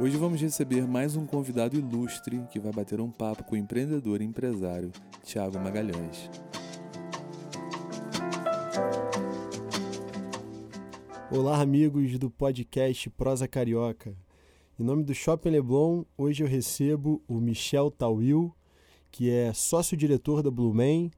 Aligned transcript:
Hoje 0.00 0.16
vamos 0.16 0.40
receber 0.40 0.86
mais 0.86 1.16
um 1.16 1.26
convidado 1.26 1.76
ilustre 1.76 2.40
que 2.52 2.60
vai 2.60 2.70
bater 2.72 3.00
um 3.00 3.10
papo 3.10 3.42
com 3.42 3.56
o 3.56 3.58
empreendedor 3.58 4.22
e 4.22 4.24
empresário 4.24 4.92
Tiago 5.24 5.58
Magalhães. 5.58 6.30
Olá, 11.32 11.60
amigos 11.60 12.16
do 12.16 12.30
podcast 12.30 13.10
Prosa 13.10 13.48
Carioca. 13.48 14.14
Em 14.78 14.84
nome 14.84 15.02
do 15.02 15.12
Shopping 15.12 15.50
Leblon, 15.50 16.04
hoje 16.16 16.44
eu 16.44 16.48
recebo 16.48 17.20
o 17.26 17.40
Michel 17.40 17.90
Tawil, 17.90 18.54
que 19.10 19.28
é 19.28 19.52
sócio-diretor 19.52 20.44
da 20.44 20.50
Blumen 20.50 21.10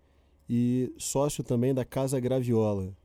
e 0.48 0.90
sócio 0.96 1.44
também 1.44 1.74
da 1.74 1.84
Casa 1.84 2.18
Graviola. 2.18 2.96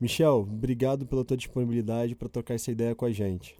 Michel, 0.00 0.48
obrigado 0.50 1.04
pela 1.04 1.26
tua 1.26 1.36
disponibilidade 1.36 2.14
para 2.14 2.30
trocar 2.30 2.54
essa 2.54 2.70
ideia 2.70 2.94
com 2.94 3.04
a 3.04 3.12
gente. 3.12 3.59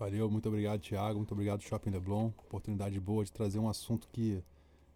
Valeu, 0.00 0.30
muito 0.30 0.48
obrigado, 0.48 0.80
Thiago. 0.80 1.18
Muito 1.18 1.32
obrigado, 1.32 1.60
Shopping 1.60 1.90
Leblon. 1.90 2.30
Oportunidade 2.46 2.98
boa 2.98 3.22
de 3.22 3.30
trazer 3.30 3.58
um 3.58 3.68
assunto 3.68 4.08
que 4.10 4.42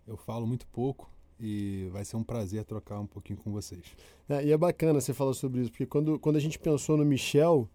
eu 0.06 0.16
falo 0.16 0.46
muito 0.46 0.66
pouco 0.68 1.10
e 1.38 1.90
vai 1.92 2.06
ser 2.06 2.16
um 2.16 2.24
prazer 2.24 2.64
trocar 2.64 2.98
um 3.00 3.06
pouquinho 3.06 3.38
com 3.38 3.52
vocês. 3.52 3.84
É, 4.26 4.42
e 4.46 4.50
é 4.50 4.56
bacana 4.56 4.98
você 4.98 5.12
falar 5.12 5.34
sobre 5.34 5.60
isso, 5.60 5.70
porque 5.70 5.84
quando, 5.84 6.18
quando 6.18 6.36
a 6.36 6.40
gente 6.40 6.58
pensou 6.58 6.96
no 6.96 7.04
Michel, 7.04 7.68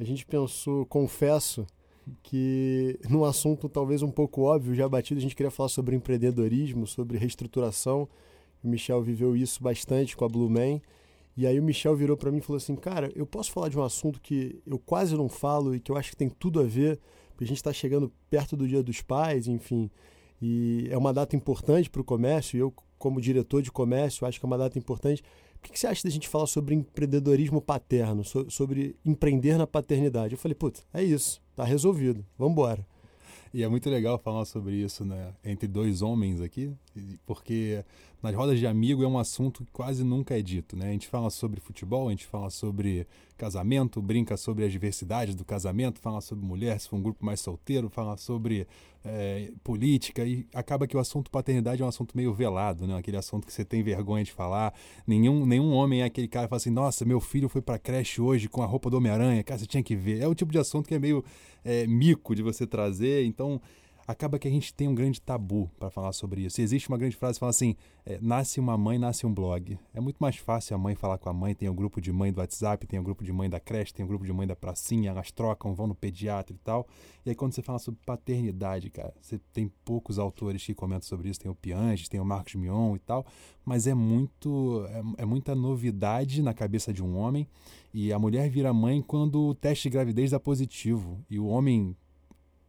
a 0.00 0.04
gente 0.04 0.24
pensou, 0.24 0.86
confesso, 0.86 1.66
que 2.22 2.98
num 3.06 3.22
assunto 3.22 3.68
talvez 3.68 4.00
um 4.00 4.10
pouco 4.10 4.40
óbvio, 4.40 4.74
já 4.74 4.88
batido, 4.88 5.18
a 5.18 5.22
gente 5.22 5.36
queria 5.36 5.50
falar 5.50 5.68
sobre 5.68 5.94
empreendedorismo, 5.94 6.86
sobre 6.86 7.18
reestruturação. 7.18 8.08
O 8.64 8.68
Michel 8.68 9.02
viveu 9.02 9.36
isso 9.36 9.62
bastante 9.62 10.16
com 10.16 10.24
a 10.24 10.28
Blue 10.28 10.48
Man. 10.48 10.80
E 11.36 11.46
aí 11.46 11.58
o 11.58 11.62
Michel 11.62 11.96
virou 11.96 12.16
para 12.16 12.30
mim 12.30 12.38
e 12.38 12.40
falou 12.42 12.58
assim: 12.58 12.76
Cara, 12.76 13.10
eu 13.14 13.26
posso 13.26 13.50
falar 13.50 13.68
de 13.68 13.78
um 13.78 13.82
assunto 13.82 14.20
que 14.20 14.60
eu 14.66 14.78
quase 14.78 15.16
não 15.16 15.28
falo 15.28 15.74
e 15.74 15.80
que 15.80 15.90
eu 15.90 15.96
acho 15.96 16.10
que 16.10 16.16
tem 16.16 16.28
tudo 16.28 16.60
a 16.60 16.64
ver, 16.64 17.00
porque 17.30 17.44
a 17.44 17.46
gente 17.46 17.56
está 17.56 17.72
chegando 17.72 18.12
perto 18.28 18.56
do 18.56 18.68
Dia 18.68 18.82
dos 18.82 19.00
Pais, 19.00 19.46
enfim, 19.46 19.90
e 20.40 20.88
é 20.90 20.98
uma 20.98 21.12
data 21.12 21.34
importante 21.34 21.88
para 21.88 22.00
o 22.00 22.04
comércio. 22.04 22.56
E 22.56 22.60
eu, 22.60 22.72
como 22.98 23.20
diretor 23.20 23.62
de 23.62 23.72
comércio, 23.72 24.26
acho 24.26 24.38
que 24.38 24.44
é 24.44 24.48
uma 24.48 24.58
data 24.58 24.78
importante. 24.78 25.22
O 25.56 25.62
que, 25.62 25.72
que 25.72 25.78
você 25.78 25.86
acha 25.86 26.02
da 26.02 26.10
gente 26.10 26.28
falar 26.28 26.46
sobre 26.46 26.74
empreendedorismo 26.74 27.62
paterno, 27.62 28.24
so, 28.24 28.50
sobre 28.50 28.96
empreender 29.04 29.56
na 29.56 29.66
paternidade? 29.66 30.34
Eu 30.34 30.38
falei: 30.38 30.54
Putz, 30.54 30.84
é 30.92 31.02
isso, 31.02 31.40
tá 31.56 31.64
resolvido, 31.64 32.26
vamos 32.36 32.52
embora. 32.52 32.86
E 33.54 33.62
é 33.62 33.68
muito 33.68 33.90
legal 33.90 34.18
falar 34.18 34.46
sobre 34.46 34.74
isso, 34.76 35.04
né, 35.04 35.34
entre 35.44 35.68
dois 35.68 36.00
homens 36.00 36.40
aqui, 36.40 36.72
porque 37.26 37.84
nas 38.22 38.34
rodas 38.34 38.58
de 38.58 38.66
amigo 38.66 39.02
é 39.02 39.06
um 39.06 39.18
assunto 39.18 39.64
que 39.64 39.72
quase 39.72 40.04
nunca 40.04 40.38
é 40.38 40.40
dito, 40.40 40.76
né? 40.76 40.88
A 40.88 40.92
gente 40.92 41.08
fala 41.08 41.28
sobre 41.28 41.60
futebol, 41.60 42.06
a 42.06 42.10
gente 42.10 42.24
fala 42.24 42.50
sobre 42.50 43.06
casamento, 43.36 44.00
brinca 44.00 44.36
sobre 44.36 44.64
as 44.64 44.70
diversidades 44.70 45.34
do 45.34 45.44
casamento, 45.44 45.98
fala 45.98 46.20
sobre 46.20 46.44
mulher, 46.46 46.78
se 46.78 46.88
for 46.88 46.96
um 46.96 47.02
grupo 47.02 47.26
mais 47.26 47.40
solteiro, 47.40 47.90
fala 47.90 48.16
sobre 48.16 48.68
é, 49.04 49.50
política 49.64 50.24
e 50.24 50.46
acaba 50.54 50.86
que 50.86 50.96
o 50.96 51.00
assunto 51.00 51.32
paternidade 51.32 51.82
é 51.82 51.84
um 51.84 51.88
assunto 51.88 52.16
meio 52.16 52.32
velado, 52.32 52.86
né? 52.86 52.96
Aquele 52.96 53.16
assunto 53.16 53.44
que 53.44 53.52
você 53.52 53.64
tem 53.64 53.82
vergonha 53.82 54.22
de 54.22 54.30
falar. 54.30 54.72
Nenhum, 55.04 55.44
nenhum 55.44 55.72
homem 55.72 56.02
é 56.02 56.04
aquele 56.04 56.28
cara 56.28 56.46
que 56.46 56.50
fala 56.50 56.58
assim, 56.58 56.70
nossa, 56.70 57.04
meu 57.04 57.20
filho 57.20 57.48
foi 57.48 57.60
para 57.60 57.76
creche 57.76 58.20
hoje 58.20 58.48
com 58.48 58.62
a 58.62 58.66
roupa 58.66 58.88
do 58.88 58.98
Homem-Aranha, 58.98 59.42
cara, 59.42 59.58
você 59.58 59.66
tinha 59.66 59.82
que 59.82 59.96
ver. 59.96 60.20
É 60.20 60.28
o 60.28 60.34
tipo 60.34 60.52
de 60.52 60.58
assunto 60.58 60.86
que 60.86 60.94
é 60.94 60.98
meio 61.00 61.24
é, 61.64 61.88
mico 61.88 62.36
de 62.36 62.42
você 62.42 62.64
trazer, 62.64 63.24
então 63.24 63.60
acaba 64.06 64.38
que 64.38 64.48
a 64.48 64.50
gente 64.50 64.74
tem 64.74 64.88
um 64.88 64.94
grande 64.94 65.20
tabu 65.20 65.70
para 65.78 65.90
falar 65.90 66.12
sobre 66.12 66.42
isso. 66.42 66.60
existe 66.60 66.88
uma 66.88 66.98
grande 66.98 67.16
frase 67.16 67.34
que 67.34 67.40
fala 67.40 67.50
assim: 67.50 67.76
é, 68.04 68.18
nasce 68.20 68.60
uma 68.60 68.76
mãe, 68.76 68.98
nasce 68.98 69.26
um 69.26 69.32
blog. 69.32 69.78
É 69.94 70.00
muito 70.00 70.16
mais 70.18 70.36
fácil 70.36 70.74
a 70.74 70.78
mãe 70.78 70.94
falar 70.94 71.18
com 71.18 71.28
a 71.28 71.32
mãe, 71.32 71.54
tem 71.54 71.68
o 71.68 71.72
um 71.72 71.74
grupo 71.74 72.00
de 72.00 72.12
mãe 72.12 72.32
do 72.32 72.38
WhatsApp, 72.38 72.86
tem 72.86 72.98
o 72.98 73.02
um 73.02 73.04
grupo 73.04 73.24
de 73.24 73.32
mãe 73.32 73.48
da 73.48 73.60
creche, 73.60 73.94
tem 73.94 74.04
o 74.04 74.06
um 74.06 74.08
grupo 74.08 74.24
de 74.24 74.32
mãe 74.32 74.46
da 74.46 74.56
pracinha, 74.56 75.10
elas 75.10 75.30
trocam, 75.30 75.74
vão 75.74 75.86
no 75.86 75.94
pediatra 75.94 76.54
e 76.54 76.58
tal. 76.58 76.86
E 77.24 77.30
aí 77.30 77.34
quando 77.34 77.54
você 77.54 77.62
fala 77.62 77.78
sobre 77.78 78.00
paternidade, 78.04 78.90
cara, 78.90 79.14
você 79.20 79.38
tem 79.52 79.70
poucos 79.84 80.18
autores 80.18 80.64
que 80.64 80.74
comentam 80.74 81.08
sobre 81.08 81.28
isso, 81.28 81.40
tem 81.40 81.50
o 81.50 81.54
Pianges, 81.54 82.08
tem 82.08 82.20
o 82.20 82.24
Marcos 82.24 82.54
Mion 82.54 82.96
e 82.96 82.98
tal, 82.98 83.24
mas 83.64 83.86
é 83.86 83.94
muito 83.94 84.84
é, 85.16 85.22
é 85.22 85.24
muita 85.24 85.54
novidade 85.54 86.42
na 86.42 86.52
cabeça 86.52 86.92
de 86.92 87.02
um 87.02 87.16
homem. 87.16 87.46
E 87.94 88.12
a 88.12 88.18
mulher 88.18 88.48
vira 88.48 88.72
mãe 88.72 89.02
quando 89.02 89.48
o 89.48 89.54
teste 89.54 89.88
de 89.88 89.92
gravidez 89.92 90.30
dá 90.30 90.40
positivo. 90.40 91.20
E 91.28 91.38
o 91.38 91.46
homem 91.46 91.94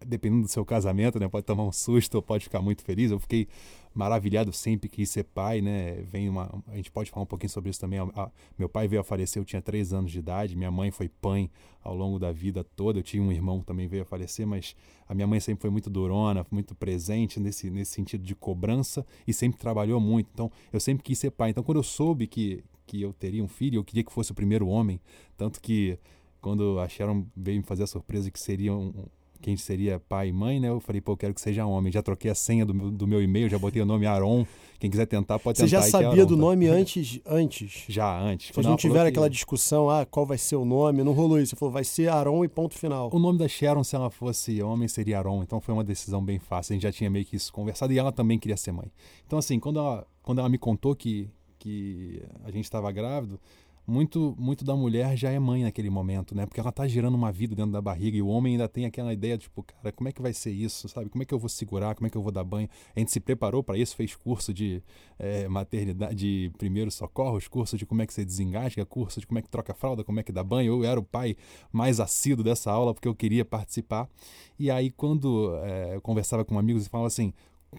dependendo 0.05 0.43
do 0.43 0.47
seu 0.47 0.65
casamento, 0.65 1.19
né, 1.19 1.27
pode 1.27 1.45
tomar 1.45 1.63
um 1.63 1.71
susto 1.71 2.15
ou 2.15 2.21
pode 2.21 2.43
ficar 2.43 2.61
muito 2.61 2.83
feliz. 2.83 3.11
Eu 3.11 3.19
fiquei 3.19 3.47
maravilhado 3.93 4.51
sempre 4.51 4.89
que 4.89 5.05
ser 5.05 5.23
pai, 5.23 5.61
né? 5.61 6.01
Vem 6.11 6.27
uma, 6.27 6.49
a 6.67 6.75
gente 6.75 6.91
pode 6.91 7.11
falar 7.11 7.23
um 7.23 7.27
pouquinho 7.27 7.49
sobre 7.49 7.69
isso 7.69 7.79
também. 7.79 7.99
A, 7.99 8.03
a, 8.15 8.31
meu 8.57 8.67
pai 8.67 8.87
veio 8.87 9.01
a 9.01 9.03
falecer, 9.03 9.39
eu 9.39 9.45
tinha 9.45 9.61
três 9.61 9.93
anos 9.93 10.11
de 10.11 10.19
idade. 10.19 10.55
Minha 10.55 10.71
mãe 10.71 10.89
foi 10.89 11.07
pai 11.07 11.49
ao 11.83 11.95
longo 11.95 12.17
da 12.17 12.31
vida 12.31 12.63
toda. 12.63 12.99
Eu 12.99 13.03
tinha 13.03 13.21
um 13.21 13.31
irmão 13.31 13.59
que 13.59 13.65
também 13.65 13.87
veio 13.87 14.01
a 14.01 14.05
falecer, 14.05 14.47
mas 14.47 14.75
a 15.07 15.13
minha 15.13 15.27
mãe 15.27 15.39
sempre 15.39 15.61
foi 15.61 15.69
muito 15.69 15.89
durona, 15.89 16.45
muito 16.49 16.73
presente 16.73 17.39
nesse, 17.39 17.69
nesse 17.69 17.91
sentido 17.91 18.23
de 18.23 18.33
cobrança 18.33 19.05
e 19.27 19.33
sempre 19.33 19.59
trabalhou 19.59 19.99
muito. 19.99 20.29
Então, 20.33 20.51
eu 20.71 20.79
sempre 20.79 21.03
quis 21.03 21.19
ser 21.19 21.31
pai. 21.31 21.51
Então, 21.51 21.63
quando 21.63 21.77
eu 21.77 21.83
soube 21.83 22.25
que, 22.25 22.63
que 22.87 23.01
eu 23.01 23.13
teria 23.13 23.43
um 23.43 23.47
filho, 23.47 23.77
eu 23.77 23.83
queria 23.83 24.03
que 24.03 24.11
fosse 24.11 24.31
o 24.31 24.35
primeiro 24.35 24.67
homem. 24.67 24.99
Tanto 25.37 25.61
que 25.61 25.99
quando 26.41 26.79
a 26.79 26.89
Sharon 26.89 27.25
veio 27.37 27.59
me 27.59 27.63
fazer 27.63 27.83
a 27.83 27.87
surpresa 27.87 28.31
que 28.31 28.39
seria 28.39 28.73
um, 28.73 29.05
quem 29.43 29.57
seria 29.57 29.99
pai 29.99 30.29
e 30.29 30.31
mãe, 30.31 30.57
né? 30.57 30.69
Eu 30.69 30.79
falei, 30.79 31.01
pô, 31.01 31.11
eu 31.11 31.17
quero 31.17 31.33
que 31.33 31.41
seja 31.41 31.65
homem. 31.65 31.91
Já 31.91 32.01
troquei 32.01 32.31
a 32.31 32.35
senha 32.35 32.65
do, 32.65 32.73
do 32.89 33.05
meu 33.05 33.21
e-mail, 33.21 33.49
já 33.49 33.59
botei 33.59 33.81
o 33.81 33.85
nome 33.85 34.05
Aron. 34.05 34.47
Quem 34.79 34.89
quiser 34.89 35.05
tentar, 35.05 35.37
pode 35.37 35.57
Você 35.57 35.65
tentar. 35.65 35.81
Você 35.81 35.91
já 35.91 35.99
é 35.99 36.01
sabia 36.03 36.25
do 36.25 36.37
nome 36.37 36.65
antes? 36.71 37.19
antes? 37.25 37.83
Já, 37.89 38.17
antes. 38.17 38.51
Vocês 38.53 38.65
não 38.65 38.77
tiveram 38.77 39.09
aquela 39.09 39.29
discussão, 39.29 39.89
ah, 39.89 40.05
qual 40.05 40.25
vai 40.25 40.37
ser 40.37 40.55
o 40.55 40.63
nome? 40.63 41.03
Não 41.03 41.11
rolou 41.11 41.39
isso. 41.39 41.49
Você 41.49 41.55
falou, 41.57 41.73
vai 41.73 41.83
ser 41.83 42.07
Aron 42.07 42.45
e 42.45 42.47
ponto 42.47 42.73
final. 42.73 43.09
O 43.11 43.19
nome 43.19 43.37
da 43.37 43.47
Sharon, 43.49 43.83
se 43.83 43.97
ela 43.97 44.09
fosse 44.09 44.63
homem, 44.63 44.87
seria 44.87 45.19
Aron. 45.19 45.43
Então 45.43 45.59
foi 45.59 45.73
uma 45.73 45.83
decisão 45.83 46.23
bem 46.23 46.39
fácil. 46.39 46.71
A 46.71 46.75
gente 46.75 46.83
já 46.83 46.91
tinha 46.91 47.09
meio 47.09 47.25
que 47.25 47.35
isso 47.35 47.51
conversado 47.51 47.91
e 47.91 47.99
ela 47.99 48.13
também 48.13 48.39
queria 48.39 48.55
ser 48.55 48.71
mãe. 48.71 48.89
Então, 49.27 49.37
assim, 49.37 49.59
quando 49.59 49.79
ela, 49.79 50.07
quando 50.21 50.39
ela 50.39 50.47
me 50.47 50.57
contou 50.57 50.95
que, 50.95 51.29
que 51.59 52.23
a 52.45 52.51
gente 52.51 52.63
estava 52.63 52.89
grávido, 52.93 53.37
muito 53.85 54.35
muito 54.37 54.63
da 54.63 54.75
mulher 54.75 55.17
já 55.17 55.29
é 55.29 55.37
mãe 55.37 55.63
naquele 55.63 55.89
momento, 55.89 56.33
né? 56.33 56.45
Porque 56.45 56.59
ela 56.59 56.71
tá 56.71 56.87
gerando 56.87 57.15
uma 57.15 57.31
vida 57.31 57.55
dentro 57.55 57.71
da 57.71 57.81
barriga 57.81 58.17
e 58.17 58.21
o 58.21 58.27
homem 58.27 58.53
ainda 58.53 58.67
tem 58.67 58.85
aquela 58.85 59.13
ideia, 59.13 59.37
tipo, 59.37 59.61
cara, 59.63 59.91
como 59.91 60.07
é 60.07 60.11
que 60.11 60.21
vai 60.21 60.33
ser 60.33 60.51
isso, 60.51 60.87
sabe? 60.87 61.09
Como 61.09 61.21
é 61.21 61.25
que 61.25 61.33
eu 61.33 61.39
vou 61.39 61.49
segurar? 61.49 61.93
Como 61.95 62.07
é 62.07 62.09
que 62.09 62.17
eu 62.17 62.21
vou 62.21 62.31
dar 62.31 62.43
banho? 62.43 62.69
A 62.95 62.99
gente 62.99 63.11
se 63.11 63.19
preparou 63.19 63.61
para 63.61 63.77
isso, 63.77 63.95
fez 63.95 64.15
curso 64.15 64.53
de 64.53 64.81
é, 65.19 65.47
maternidade, 65.47 66.15
de 66.15 66.51
primeiros 66.57 66.95
socorros, 66.95 67.47
curso 67.47 67.77
de 67.77 67.85
como 67.85 68.01
é 68.01 68.07
que 68.07 68.13
você 68.13 68.23
desengasga, 68.23 68.85
curso 68.85 69.19
de 69.19 69.27
como 69.27 69.39
é 69.39 69.41
que 69.41 69.49
troca 69.49 69.73
fralda, 69.73 70.03
como 70.03 70.19
é 70.19 70.23
que 70.23 70.31
dá 70.31 70.43
banho. 70.43 70.73
Eu 70.73 70.89
era 70.89 70.99
o 70.99 71.03
pai 71.03 71.35
mais 71.71 71.99
assíduo 71.99 72.43
dessa 72.43 72.71
aula 72.71 72.93
porque 72.93 73.07
eu 73.07 73.15
queria 73.15 73.43
participar. 73.43 74.09
E 74.57 74.71
aí, 74.71 74.91
quando 74.91 75.55
é, 75.63 75.95
eu 75.95 76.01
conversava 76.01 76.45
com 76.45 76.57
amigos 76.57 76.85
e 76.85 76.89
falava 76.89 77.07
assim, 77.07 77.33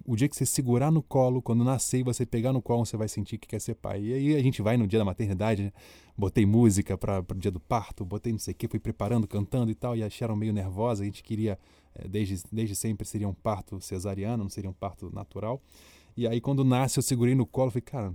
o 0.04 0.16
dia 0.16 0.28
que 0.28 0.36
você 0.36 0.46
segurar 0.46 0.90
no 0.90 1.02
colo, 1.02 1.42
quando 1.42 1.64
nascer 1.64 2.00
e 2.00 2.02
você 2.02 2.24
pegar 2.26 2.52
no 2.52 2.62
colo, 2.62 2.84
você 2.84 2.96
vai 2.96 3.08
sentir 3.08 3.38
que 3.38 3.46
quer 3.46 3.60
ser 3.60 3.74
pai. 3.74 4.02
E 4.02 4.14
aí 4.14 4.36
a 4.36 4.42
gente 4.42 4.62
vai 4.62 4.76
no 4.76 4.86
dia 4.86 4.98
da 4.98 5.04
maternidade, 5.04 5.64
né? 5.64 5.72
botei 6.16 6.46
música 6.46 6.96
para 6.96 7.20
o 7.20 7.34
dia 7.34 7.50
do 7.50 7.60
parto, 7.60 8.04
botei 8.04 8.32
não 8.32 8.38
sei 8.38 8.52
o 8.52 8.56
que, 8.56 8.68
fui 8.68 8.78
preparando, 8.78 9.26
cantando 9.26 9.70
e 9.70 9.74
tal, 9.74 9.96
e 9.96 10.02
acharam 10.02 10.36
meio 10.36 10.52
nervosa. 10.52 11.02
A 11.02 11.06
gente 11.06 11.22
queria, 11.22 11.58
eh, 11.94 12.08
desde, 12.08 12.42
desde 12.52 12.76
sempre, 12.76 13.06
seria 13.06 13.28
um 13.28 13.34
parto 13.34 13.80
cesariano, 13.80 14.44
não 14.44 14.50
seria 14.50 14.70
um 14.70 14.74
parto 14.74 15.10
natural. 15.12 15.60
E 16.16 16.26
aí 16.28 16.40
quando 16.40 16.64
nasce, 16.64 16.98
eu 16.98 17.02
segurei 17.02 17.34
no 17.34 17.44
colo, 17.44 17.70
falei, 17.70 17.82
cara, 17.82 18.14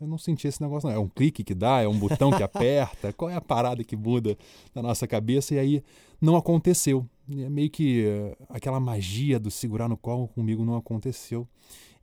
eu 0.00 0.06
não 0.06 0.18
senti 0.18 0.46
esse 0.46 0.60
negócio, 0.60 0.88
não. 0.88 0.96
É 0.96 0.98
um 0.98 1.08
clique 1.08 1.42
que 1.42 1.54
dá, 1.54 1.80
é 1.80 1.88
um 1.88 1.98
botão 1.98 2.30
que 2.30 2.42
aperta, 2.44 3.12
qual 3.12 3.30
é 3.30 3.34
a 3.34 3.40
parada 3.40 3.82
que 3.82 3.96
muda 3.96 4.36
na 4.74 4.82
nossa 4.82 5.06
cabeça? 5.06 5.54
E 5.54 5.58
aí 5.58 5.82
não 6.20 6.36
aconteceu. 6.36 7.06
É 7.30 7.48
meio 7.48 7.70
que 7.70 8.04
uh, 8.06 8.46
aquela 8.48 8.78
magia 8.78 9.38
do 9.38 9.50
segurar 9.50 9.88
no 9.88 9.96
colo 9.96 10.28
comigo 10.28 10.64
não 10.64 10.76
aconteceu. 10.76 11.46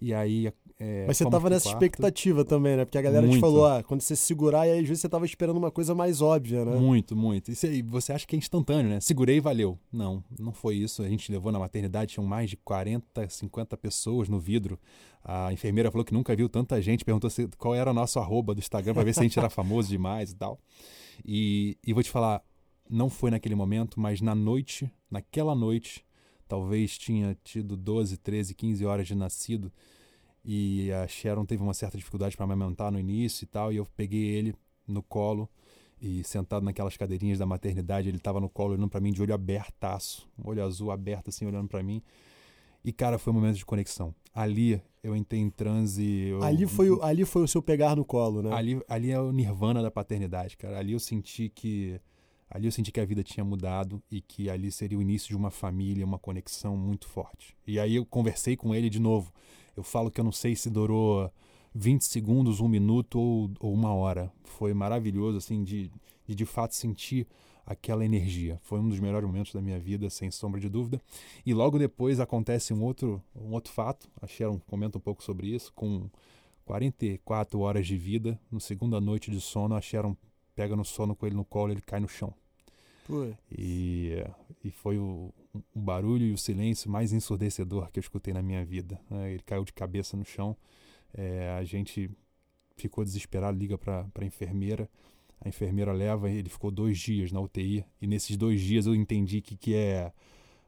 E 0.01 0.13
aí. 0.13 0.51
É, 0.85 1.05
Mas 1.07 1.15
você 1.15 1.29
tava 1.29 1.49
nessa 1.49 1.69
quarto. 1.69 1.81
expectativa 1.81 2.43
também, 2.43 2.75
né? 2.75 2.83
Porque 2.83 2.97
a 2.97 3.01
galera 3.01 3.25
muito. 3.25 3.37
te 3.37 3.39
falou, 3.39 3.65
ah, 3.65 3.81
quando 3.81 4.01
você 4.01 4.17
segurar, 4.17 4.67
e 4.67 4.71
aí 4.71 4.79
às 4.79 4.87
vezes 4.87 4.99
você 4.99 5.07
tava 5.07 5.23
esperando 5.25 5.55
uma 5.55 5.71
coisa 5.71 5.95
mais 5.95 6.21
óbvia, 6.21 6.65
né? 6.65 6.75
Muito, 6.75 7.15
muito. 7.15 7.49
E 7.49 7.55
você, 7.55 7.81
você 7.83 8.11
acha 8.11 8.27
que 8.27 8.35
é 8.35 8.39
instantâneo, 8.39 8.89
né? 8.91 8.99
Segurei 8.99 9.37
e 9.37 9.39
valeu. 9.39 9.79
Não, 9.89 10.21
não 10.37 10.51
foi 10.51 10.75
isso. 10.75 11.01
A 11.01 11.07
gente 11.07 11.31
levou 11.31 11.53
na 11.53 11.59
maternidade, 11.59 12.15
tinham 12.15 12.27
mais 12.27 12.49
de 12.49 12.57
40, 12.57 13.29
50 13.29 13.77
pessoas 13.77 14.27
no 14.27 14.39
vidro. 14.39 14.77
A 15.23 15.53
enfermeira 15.53 15.89
falou 15.89 16.03
que 16.03 16.13
nunca 16.13 16.35
viu 16.35 16.49
tanta 16.49 16.81
gente, 16.81 17.05
perguntou 17.05 17.29
se, 17.29 17.47
qual 17.57 17.73
era 17.73 17.89
o 17.89 17.93
nosso 17.93 18.19
arroba 18.19 18.53
do 18.53 18.59
Instagram 18.59 18.93
para 18.93 19.03
ver 19.03 19.13
se 19.13 19.21
a 19.21 19.23
gente 19.23 19.39
era 19.39 19.47
famoso 19.49 19.87
demais 19.87 20.31
e 20.31 20.35
tal. 20.35 20.59
E, 21.25 21.77
e 21.81 21.93
vou 21.93 22.03
te 22.03 22.09
falar, 22.09 22.43
não 22.89 23.09
foi 23.09 23.31
naquele 23.31 23.55
momento, 23.55 24.01
mas 24.01 24.19
na 24.19 24.35
noite, 24.35 24.91
naquela 25.09 25.55
noite, 25.55 26.03
talvez 26.45 26.97
tinha 26.97 27.37
tido 27.41 27.77
12, 27.77 28.17
13, 28.17 28.53
15 28.53 28.85
horas 28.85 29.07
de 29.07 29.15
nascido 29.15 29.71
e 30.43 30.91
a 30.91 31.07
Sharon 31.07 31.45
teve 31.45 31.63
uma 31.63 31.73
certa 31.73 31.97
dificuldade 31.97 32.35
para 32.35 32.43
amamentar 32.43 32.91
no 32.91 32.99
início 32.99 33.43
e 33.43 33.47
tal, 33.47 33.71
e 33.71 33.77
eu 33.77 33.85
peguei 33.95 34.23
ele 34.23 34.53
no 34.87 35.01
colo 35.01 35.49
e 36.01 36.23
sentado 36.23 36.63
naquelas 36.63 36.97
cadeirinhas 36.97 37.39
da 37.39 37.45
maternidade, 37.45 38.09
ele 38.09 38.17
estava 38.17 38.39
no 38.41 38.49
colo 38.49 38.73
olhando 38.73 38.89
para 38.89 38.99
mim 38.99 39.13
de 39.13 39.21
olho 39.21 39.33
abertaço, 39.33 40.27
um 40.37 40.49
olho 40.49 40.63
azul 40.63 40.91
aberto 40.91 41.29
assim 41.29 41.45
olhando 41.45 41.69
para 41.69 41.81
mim. 41.81 42.01
E 42.83 42.91
cara, 42.91 43.17
foi 43.17 43.31
um 43.31 43.37
momento 43.37 43.55
de 43.55 43.65
conexão. 43.65 44.13
Ali 44.33 44.81
eu 45.01 45.15
entrei 45.15 45.39
em 45.39 45.49
transe. 45.49 46.27
Eu, 46.27 46.43
ali 46.43 46.67
foi 46.67 46.89
o, 46.89 47.01
ali 47.01 47.23
foi 47.23 47.43
o 47.43 47.47
seu 47.47 47.61
pegar 47.61 47.95
no 47.95 48.03
colo, 48.03 48.41
né? 48.41 48.51
Ali, 48.53 48.81
ali 48.89 49.11
é 49.11 49.19
o 49.19 49.31
nirvana 49.31 49.81
da 49.81 49.89
paternidade, 49.89 50.57
cara. 50.57 50.77
Ali 50.77 50.91
eu 50.91 50.99
senti 50.99 51.47
que 51.47 52.01
ali 52.53 52.67
eu 52.67 52.71
senti 52.71 52.91
que 52.91 52.99
a 52.99 53.05
vida 53.05 53.23
tinha 53.23 53.43
mudado 53.43 54.01
e 54.11 54.21
que 54.21 54.47
ali 54.47 54.71
seria 54.71 54.97
o 54.97 55.01
início 55.01 55.29
de 55.29 55.35
uma 55.35 55.49
família, 55.49 56.05
uma 56.05 56.19
conexão 56.19 56.77
muito 56.77 57.07
forte. 57.07 57.57
E 57.65 57.79
aí 57.79 57.95
eu 57.95 58.05
conversei 58.05 58.55
com 58.55 58.75
ele 58.75 58.91
de 58.91 58.99
novo. 58.99 59.33
Eu 59.75 59.81
falo 59.81 60.11
que 60.11 60.19
eu 60.19 60.23
não 60.23 60.31
sei 60.31 60.55
se 60.55 60.69
durou 60.69 61.31
20 61.73 62.03
segundos, 62.03 62.59
um 62.59 62.67
minuto 62.67 63.19
ou, 63.19 63.51
ou 63.59 63.73
uma 63.73 63.91
hora. 63.91 64.31
Foi 64.43 64.71
maravilhoso, 64.71 65.39
assim, 65.39 65.63
de, 65.63 65.91
de 66.27 66.35
de 66.35 66.45
fato 66.45 66.75
sentir 66.75 67.27
aquela 67.65 68.05
energia. 68.05 68.59
Foi 68.61 68.79
um 68.79 68.87
dos 68.87 68.99
melhores 68.99 69.25
momentos 69.25 69.51
da 69.51 69.61
minha 69.61 69.79
vida, 69.79 70.07
sem 70.11 70.29
sombra 70.29 70.59
de 70.59 70.69
dúvida. 70.69 71.01
E 71.43 71.55
logo 71.55 71.79
depois 71.79 72.19
acontece 72.19 72.71
um 72.71 72.83
outro, 72.83 73.19
um 73.35 73.53
outro 73.53 73.73
fato, 73.73 74.07
a 74.21 74.27
Sharon 74.27 74.59
comenta 74.67 74.99
um 74.99 75.01
pouco 75.01 75.23
sobre 75.23 75.47
isso, 75.47 75.73
com 75.73 76.07
44 76.65 77.59
horas 77.59 77.87
de 77.87 77.97
vida, 77.97 78.39
no 78.51 78.59
segunda 78.59 79.01
noite 79.01 79.31
de 79.31 79.41
sono, 79.41 79.75
a 79.75 79.81
Sharon 79.81 80.15
pega 80.55 80.75
no 80.75 80.85
sono 80.85 81.15
com 81.15 81.25
ele 81.25 81.35
no 81.35 81.45
colo, 81.45 81.71
ele 81.71 81.81
cai 81.81 81.99
no 81.99 82.07
chão. 82.07 82.33
E, 83.51 84.23
e 84.63 84.71
foi 84.71 84.97
o, 84.97 85.33
o 85.73 85.79
barulho 85.79 86.25
e 86.25 86.31
o 86.31 86.37
silêncio 86.37 86.89
mais 86.89 87.13
ensurdecedor 87.13 87.91
que 87.91 87.99
eu 87.99 88.01
escutei 88.01 88.33
na 88.33 88.41
minha 88.41 88.63
vida. 88.63 88.99
Né? 89.09 89.33
Ele 89.33 89.43
caiu 89.43 89.63
de 89.63 89.73
cabeça 89.73 90.17
no 90.17 90.25
chão, 90.25 90.55
é, 91.13 91.55
a 91.57 91.63
gente 91.63 92.09
ficou 92.75 93.03
desesperado, 93.03 93.57
liga 93.57 93.77
para 93.77 94.05
a 94.19 94.25
enfermeira, 94.25 94.89
a 95.39 95.49
enfermeira 95.49 95.91
leva, 95.91 96.29
ele 96.29 96.49
ficou 96.49 96.71
dois 96.71 96.97
dias 96.97 97.31
na 97.31 97.39
UTI, 97.39 97.85
e 98.01 98.07
nesses 98.07 98.37
dois 98.37 98.61
dias 98.61 98.85
eu 98.85 98.95
entendi 98.95 99.41
que, 99.41 99.55
que 99.55 99.75
é 99.75 100.11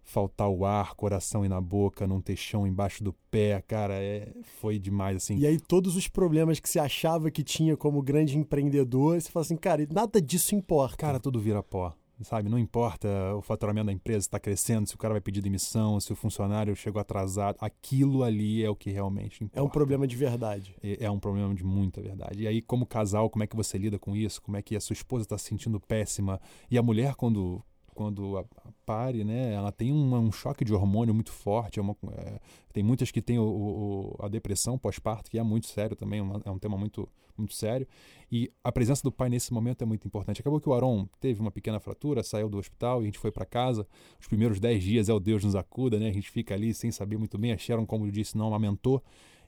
faltar 0.03 0.49
o 0.49 0.65
ar, 0.65 0.93
coração 0.93 1.43
ir 1.43 1.49
na 1.49 1.59
boca, 1.59 2.05
não 2.05 2.21
ter 2.21 2.35
chão 2.35 2.67
embaixo 2.67 3.03
do 3.03 3.11
pé, 3.31 3.63
cara, 3.67 3.95
é, 3.95 4.31
foi 4.59 4.77
demais, 4.77 5.17
assim. 5.17 5.37
E 5.37 5.47
aí 5.47 5.59
todos 5.59 5.95
os 5.95 6.07
problemas 6.07 6.59
que 6.59 6.69
você 6.69 6.77
achava 6.77 7.31
que 7.31 7.43
tinha 7.43 7.75
como 7.75 8.03
grande 8.03 8.37
empreendedor, 8.37 9.19
você 9.19 9.31
fala 9.31 9.43
assim, 9.43 9.57
cara, 9.57 9.87
nada 9.91 10.21
disso 10.21 10.53
importa. 10.53 10.95
Cara, 10.95 11.19
tudo 11.19 11.39
vira 11.39 11.63
pó 11.63 11.95
sabe? 12.21 12.49
Não 12.49 12.57
importa 12.57 13.07
o 13.35 13.41
faturamento 13.41 13.87
da 13.87 13.93
empresa 13.93 14.19
está 14.19 14.39
crescendo, 14.39 14.87
se 14.87 14.95
o 14.95 14.97
cara 14.97 15.13
vai 15.13 15.21
pedir 15.21 15.41
demissão, 15.41 15.99
se 15.99 16.11
o 16.11 16.15
funcionário 16.15 16.75
chegou 16.75 16.99
atrasado, 16.99 17.57
aquilo 17.59 18.23
ali 18.23 18.63
é 18.63 18.69
o 18.69 18.75
que 18.75 18.89
realmente 18.89 19.43
importa. 19.43 19.59
É 19.59 19.63
um 19.63 19.69
problema 19.69 20.07
de 20.07 20.15
verdade. 20.15 20.75
É, 20.81 21.05
é 21.05 21.11
um 21.11 21.19
problema 21.19 21.53
de 21.53 21.63
muita 21.63 22.01
verdade. 22.01 22.43
E 22.43 22.47
aí, 22.47 22.61
como 22.61 22.85
casal, 22.85 23.29
como 23.29 23.43
é 23.43 23.47
que 23.47 23.55
você 23.55 23.77
lida 23.77 23.99
com 23.99 24.15
isso? 24.15 24.41
Como 24.41 24.57
é 24.57 24.61
que 24.61 24.75
a 24.75 24.81
sua 24.81 24.93
esposa 24.93 25.23
está 25.23 25.37
se 25.37 25.45
sentindo 25.45 25.79
péssima? 25.79 26.39
E 26.69 26.77
a 26.77 26.83
mulher, 26.83 27.15
quando 27.15 27.63
quando 27.95 28.37
a, 28.37 28.41
a 28.41 28.71
pare, 28.85 29.23
né, 29.23 29.53
ela 29.53 29.71
tem 29.71 29.91
um, 29.91 30.13
um, 30.15 30.31
choque 30.31 30.65
de 30.65 30.73
hormônio 30.73 31.13
muito 31.13 31.31
forte. 31.31 31.79
É 31.79 31.81
uma, 31.81 31.95
é, 32.11 32.39
tem 32.73 32.83
muitas 32.83 33.09
que 33.09 33.21
têm 33.21 33.39
o, 33.39 33.45
o, 33.45 34.15
a 34.19 34.27
depressão 34.27 34.77
pós-parto, 34.77 35.31
que 35.31 35.39
é 35.39 35.43
muito 35.43 35.67
sério 35.67 35.95
também, 35.95 36.19
uma, 36.19 36.41
é 36.43 36.51
um 36.51 36.59
tema 36.59 36.77
muito, 36.77 37.07
muito 37.37 37.53
sério. 37.53 37.87
E 38.31 38.51
a 38.63 38.71
presença 38.71 39.03
do 39.03 39.11
pai 39.11 39.29
nesse 39.29 39.53
momento 39.53 39.81
é 39.81 39.85
muito 39.85 40.05
importante. 40.07 40.41
Acabou 40.41 40.59
que 40.59 40.67
o 40.67 40.73
Aron 40.73 41.07
teve 41.19 41.39
uma 41.39 41.51
pequena 41.51 41.79
fratura, 41.79 42.23
saiu 42.23 42.49
do 42.49 42.57
hospital 42.57 43.01
e 43.01 43.03
a 43.03 43.05
gente 43.05 43.19
foi 43.19 43.31
para 43.31 43.45
casa. 43.45 43.87
Os 44.19 44.27
primeiros 44.27 44.59
10 44.59 44.83
dias 44.83 45.09
é 45.09 45.13
o 45.13 45.19
Deus 45.19 45.43
nos 45.43 45.55
acuda, 45.55 45.99
né? 45.99 46.09
A 46.09 46.13
gente 46.13 46.29
fica 46.29 46.53
ali 46.53 46.73
sem 46.73 46.91
saber 46.91 47.17
muito 47.17 47.37
bem. 47.37 47.51
A 47.51 47.57
Sharon, 47.57 47.85
como 47.85 48.05
eu 48.05 48.11
disse, 48.11 48.37
não 48.37 48.47
amamentou. 48.47 49.03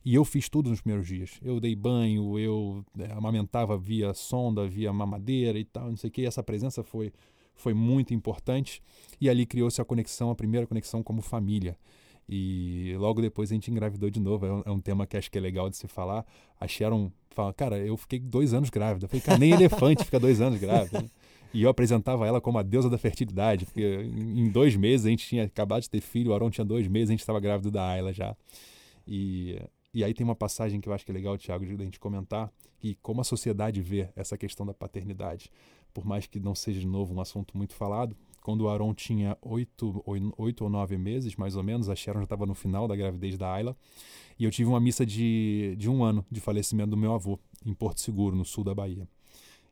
E 0.06 0.16
eu 0.16 0.24
fiz 0.24 0.48
tudo 0.48 0.70
nos 0.70 0.80
primeiros 0.80 1.08
dias. 1.08 1.40
Eu 1.42 1.60
dei 1.60 1.76
banho, 1.76 2.40
eu 2.40 2.86
é, 2.98 3.12
amamentava 3.12 3.78
via 3.78 4.14
sonda, 4.14 4.66
via 4.68 4.94
mamadeira 4.94 5.60
e 5.60 5.66
tal, 5.66 5.90
não 5.90 5.98
sei 5.98 6.10
o 6.10 6.12
que. 6.12 6.26
Essa 6.26 6.44
presença 6.44 6.84
foi 6.84 7.12
foi 7.58 7.74
muito 7.74 8.14
importante 8.14 8.82
e 9.20 9.28
ali 9.28 9.46
criou-se 9.46 9.82
a 9.82 9.86
conexão, 9.86 10.30
a 10.30 10.36
primeira 10.36 10.68
conexão 10.68 11.04
como 11.04 11.22
família. 11.22 11.76
E 12.30 12.94
logo 12.98 13.22
depois 13.22 13.52
a 13.52 13.56
gente 13.56 13.72
engravidou 13.72 14.10
de 14.10 14.20
novo. 14.20 14.46
É 14.46 14.54
um, 14.54 14.64
é 14.66 14.72
um, 14.72 14.80
tema 14.80 15.08
que 15.08 15.18
acho 15.18 15.32
que 15.32 15.38
é 15.38 15.42
legal 15.42 15.70
de 15.70 15.78
se 15.78 15.88
falar. 15.88 16.26
A 16.60 16.68
Sharon 16.68 17.12
fala, 17.38 17.54
cara, 17.54 17.78
eu 17.78 17.96
fiquei 17.96 18.20
dois 18.20 18.54
anos 18.54 18.70
grávida. 18.70 19.06
Eu 19.06 19.10
falei, 19.10 19.22
cara, 19.22 19.38
nem 19.38 19.52
elefante 19.52 20.04
fica 20.04 20.20
dois 20.20 20.42
anos 20.42 20.60
grávida. 20.60 21.06
E 21.54 21.64
eu 21.64 21.70
apresentava 21.70 22.28
ela 22.28 22.42
como 22.42 22.58
a 22.58 22.64
deusa 22.64 22.90
da 22.90 22.98
fertilidade, 22.98 23.66
porque 23.66 23.82
em 23.82 24.50
dois 24.50 24.76
meses 24.76 25.06
a 25.06 25.10
gente 25.10 25.26
tinha 25.26 25.46
acabado 25.46 25.82
de 25.82 25.90
ter 25.90 26.02
filho, 26.02 26.32
o 26.32 26.34
Aaron 26.34 26.50
tinha 26.50 26.66
dois 26.66 26.88
meses, 26.88 27.10
a 27.10 27.14
gente 27.14 27.22
estava 27.22 27.40
grávido 27.40 27.72
da 27.72 27.88
Ayla 27.88 28.12
já. 28.12 28.36
E, 29.08 29.58
e 29.94 30.04
aí 30.04 30.14
tem 30.14 30.26
uma 30.26 30.36
passagem 30.36 30.82
que 30.82 30.90
eu 30.90 30.94
acho 30.94 31.06
que 31.06 31.12
é 31.12 31.14
legal, 31.14 31.38
Tiago, 31.38 31.66
de 31.66 31.74
a 31.74 31.86
gente 31.86 32.00
comentar, 32.00 32.52
que 32.80 32.96
como 33.02 33.22
a 33.22 33.24
sociedade 33.24 33.82
vê 33.82 34.10
essa 34.16 34.38
questão 34.38 34.66
da 34.66 34.74
paternidade 34.74 35.50
por 35.98 36.06
mais 36.06 36.28
que 36.28 36.40
não 36.40 36.54
seja 36.54 36.80
de 36.80 36.86
novo 36.86 37.12
um 37.12 37.20
assunto 37.20 37.58
muito 37.58 37.74
falado, 37.74 38.16
quando 38.48 38.62
o 38.62 38.70
Aaron 38.70 38.94
tinha 38.94 39.38
oito, 39.42 40.02
oito 40.38 40.64
ou 40.64 40.70
nove 40.70 40.98
meses, 40.98 41.36
mais 41.36 41.58
ou 41.58 41.64
menos, 41.64 41.90
a 41.90 41.96
Sharon 41.98 42.20
já 42.20 42.24
estava 42.24 42.46
no 42.46 42.56
final 42.56 42.88
da 42.88 42.96
gravidez 42.96 43.38
da 43.38 43.52
Ayla, 43.52 43.76
e 44.40 44.46
eu 44.46 44.50
tive 44.50 44.70
uma 44.70 44.80
missa 44.80 45.06
de, 45.06 45.76
de 45.78 45.90
um 45.90 46.02
ano 46.02 46.26
de 46.32 46.40
falecimento 46.40 46.92
do 46.92 46.96
meu 46.96 47.14
avô, 47.14 47.38
em 47.66 47.74
Porto 47.74 48.00
Seguro, 48.00 48.38
no 48.38 48.46
sul 48.46 48.64
da 48.64 48.74
Bahia. 48.74 49.06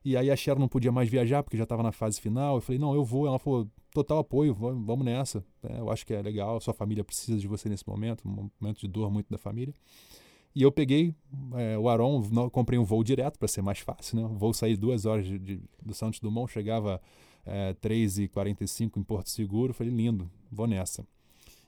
E 0.04 0.18
aí 0.18 0.30
a 0.30 0.36
Sharon 0.36 0.60
não 0.60 0.68
podia 0.68 0.92
mais 0.92 1.07
viajar, 1.07 1.42
porque 1.42 1.56
já 1.56 1.63
estava 1.63 1.81
na 1.81 1.94
fase 1.94 2.19
final. 2.19 2.56
Eu 2.56 2.62
falei, 2.62 2.77
não, 2.77 2.94
eu 2.94 3.06
vou. 3.06 3.25
Ela 3.25 3.39
falou, 3.39 3.66
total 3.94 4.18
apoio, 4.18 4.54
vamos 4.54 5.06
nessa. 5.06 5.42
É, 5.63 5.80
eu 5.80 5.89
acho 5.89 6.06
que 6.06 6.13
é 6.13 6.21
legal, 6.21 6.60
sua 6.60 6.74
família 6.74 7.01
precisa 7.01 7.39
de 7.39 7.48
você 7.48 7.69
nesse 7.69 7.88
momento, 7.88 8.28
um 8.28 8.50
momento 8.60 8.81
de 8.81 8.89
dor 8.89 9.10
muito 9.10 9.30
da 9.30 9.38
família. 9.38 9.74
E 10.54 10.62
eu 10.62 10.71
peguei 10.71 11.16
é, 11.54 11.78
o 11.78 11.88
Aron, 11.88 12.21
comprei 12.51 12.78
um 12.78 12.83
voo 12.83 13.06
direto 13.06 13.39
para 13.39 13.48
ser 13.48 13.62
mais 13.62 13.80
fácil, 13.80 14.18
né? 14.18 14.25
O 14.25 14.36
voo 14.36 14.54
sair 14.54 14.75
duas 14.75 15.06
horas 15.06 15.25
de, 15.25 15.39
de, 15.39 15.62
do 15.81 15.94
Santos 15.94 16.19
Dumont, 16.19 16.51
chegava 16.51 17.01
é, 17.45 17.74
3h45 17.75 18.97
em 18.97 19.03
Porto 19.03 19.30
Seguro. 19.30 19.74
Falei, 19.74 19.94
lindo, 19.94 20.30
vou 20.51 20.68
nessa. 20.68 21.06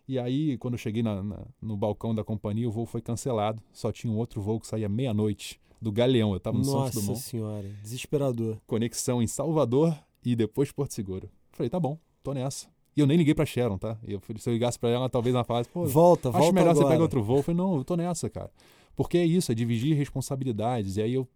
E 0.08 0.18
aí, 0.18 0.58
quando 0.58 0.76
eu 0.76 0.78
cheguei 0.78 1.04
na, 1.04 1.22
na, 1.22 1.40
no 1.62 1.76
balcão 1.76 2.16
da 2.16 2.24
companhia, 2.24 2.68
o 2.68 2.72
voo 2.72 2.86
foi 2.86 3.02
cancelado. 3.02 3.62
Só 3.74 3.92
tinha 3.92 4.12
um 4.12 4.18
outro 4.18 4.42
voo 4.42 4.60
que 4.60 4.68
saía 4.68 4.88
meia-noite, 4.88 5.60
do 5.82 5.92
Galeão. 5.92 6.32
Eu 6.32 6.38
estava 6.38 6.58
no 6.58 6.64
Nossa 6.64 6.78
Santos 6.78 6.94
Dumont. 6.94 7.10
Nossa 7.10 7.30
senhora, 7.30 7.70
desesperador. 7.82 8.58
Conexão 8.66 9.22
em 9.22 9.28
Salvador 9.28 9.98
e 10.24 10.36
depois 10.36 10.72
Porto 10.72 10.94
Seguro. 10.94 11.30
Falei, 11.52 11.70
tá 11.70 11.80
bom, 11.80 11.98
tô 12.24 12.34
nessa. 12.34 12.68
E 12.96 13.00
eu 13.00 13.06
nem 13.06 13.18
liguei 13.18 13.36
pra 13.36 13.46
Sharon, 13.46 13.78
tá? 13.78 13.98
Eu, 14.04 14.20
se 14.38 14.50
eu 14.50 14.54
ligasse 14.54 14.80
pra 14.80 14.90
ela, 14.90 15.08
talvez 15.08 15.36
ela 15.36 15.44
falasse, 15.44 15.70
pô, 15.70 15.86
volta, 15.86 16.30
acho 16.30 16.38
volta 16.38 16.54
melhor 16.54 16.72
agora. 16.72 16.86
você 16.86 16.92
pegar 16.94 17.04
outro 17.04 17.24
voo. 17.24 17.38
Eu 17.38 17.44
falei, 17.44 17.58
não, 17.58 17.78
eu 17.78 17.84
tô 17.84 17.96
nessa, 17.96 18.30
cara. 18.30 18.50
Porque 18.98 19.20
é 19.20 19.24
isso, 19.24 19.52
é 19.52 19.56
dividir 19.56 19.96
responsabilidades. 19.96 20.98
E 20.98 21.04
aí 21.04 21.14
eu 21.14 21.28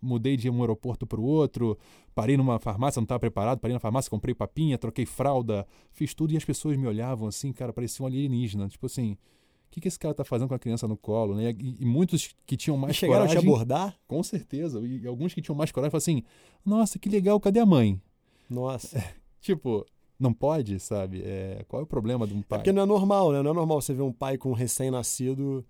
mudei 0.00 0.38
de 0.38 0.48
um 0.48 0.58
aeroporto 0.62 1.06
para 1.06 1.20
o 1.20 1.22
outro, 1.22 1.76
parei 2.14 2.34
numa 2.34 2.58
farmácia, 2.58 2.98
não 2.98 3.04
estava 3.04 3.20
preparado, 3.20 3.58
parei 3.58 3.74
na 3.74 3.78
farmácia, 3.78 4.10
comprei 4.10 4.34
papinha, 4.34 4.78
troquei 4.78 5.04
fralda, 5.04 5.66
fiz 5.92 6.14
tudo 6.14 6.32
e 6.32 6.36
as 6.38 6.46
pessoas 6.46 6.78
me 6.78 6.86
olhavam 6.86 7.28
assim, 7.28 7.52
cara, 7.52 7.74
parecia 7.74 8.02
um 8.02 8.06
alienígena. 8.06 8.68
Tipo 8.68 8.86
assim, 8.86 9.12
o 9.12 9.70
que, 9.70 9.82
que 9.82 9.88
esse 9.88 9.98
cara 9.98 10.12
está 10.12 10.24
fazendo 10.24 10.48
com 10.48 10.54
a 10.54 10.58
criança 10.58 10.88
no 10.88 10.96
colo, 10.96 11.34
né? 11.34 11.54
E, 11.60 11.76
e 11.78 11.84
muitos 11.84 12.34
que 12.46 12.56
tinham 12.56 12.78
mais 12.78 12.96
e 12.96 13.00
chegaram 13.00 13.26
coragem... 13.26 13.36
a 13.36 13.40
te 13.42 13.46
abordar? 13.46 13.94
Com 14.08 14.22
certeza. 14.22 14.80
E 14.80 15.06
alguns 15.06 15.34
que 15.34 15.42
tinham 15.42 15.54
mais 15.54 15.70
coragem 15.70 15.90
falaram 15.90 16.02
assim, 16.02 16.22
nossa, 16.64 16.98
que 16.98 17.10
legal, 17.10 17.38
cadê 17.38 17.60
a 17.60 17.66
mãe? 17.66 18.00
Nossa. 18.48 18.98
tipo, 19.42 19.84
não 20.18 20.32
pode, 20.32 20.80
sabe? 20.80 21.20
É, 21.22 21.66
qual 21.68 21.80
é 21.80 21.84
o 21.84 21.86
problema 21.86 22.26
de 22.26 22.32
um 22.32 22.40
pai? 22.40 22.56
É 22.56 22.58
porque 22.60 22.72
não 22.72 22.82
é 22.82 22.86
normal, 22.86 23.30
né? 23.30 23.42
Não 23.42 23.50
é 23.50 23.54
normal 23.54 23.78
você 23.78 23.92
ver 23.92 24.00
um 24.00 24.12
pai 24.12 24.38
com 24.38 24.48
um 24.48 24.54
recém-nascido 24.54 25.62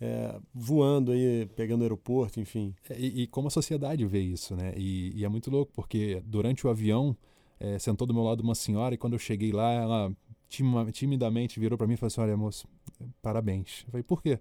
é, 0.00 0.38
voando 0.54 1.12
aí, 1.12 1.46
pegando 1.56 1.82
aeroporto, 1.82 2.40
enfim. 2.40 2.74
É, 2.88 2.98
e, 2.98 3.22
e, 3.22 3.26
como 3.26 3.48
a 3.48 3.50
sociedade 3.50 4.04
vê 4.06 4.20
isso, 4.20 4.54
né? 4.56 4.72
E, 4.76 5.12
e 5.14 5.24
é 5.24 5.28
muito 5.28 5.50
louco, 5.50 5.72
porque 5.74 6.22
durante 6.24 6.66
o 6.66 6.70
avião, 6.70 7.16
é, 7.60 7.78
sentou 7.78 8.06
do 8.06 8.14
meu 8.14 8.22
lado 8.22 8.42
uma 8.42 8.54
senhora 8.54 8.94
e 8.94 8.98
quando 8.98 9.14
eu 9.14 9.18
cheguei 9.18 9.52
lá, 9.52 9.72
ela 9.72 10.12
timidamente 10.92 11.60
virou 11.60 11.76
para 11.76 11.86
mim 11.86 11.94
e 11.94 11.96
falou 11.96 12.08
assim, 12.08 12.20
olha 12.20 12.36
moço, 12.36 12.66
parabéns. 13.20 13.84
Eu 13.86 13.90
falei, 13.90 14.02
por 14.02 14.22
quê? 14.22 14.38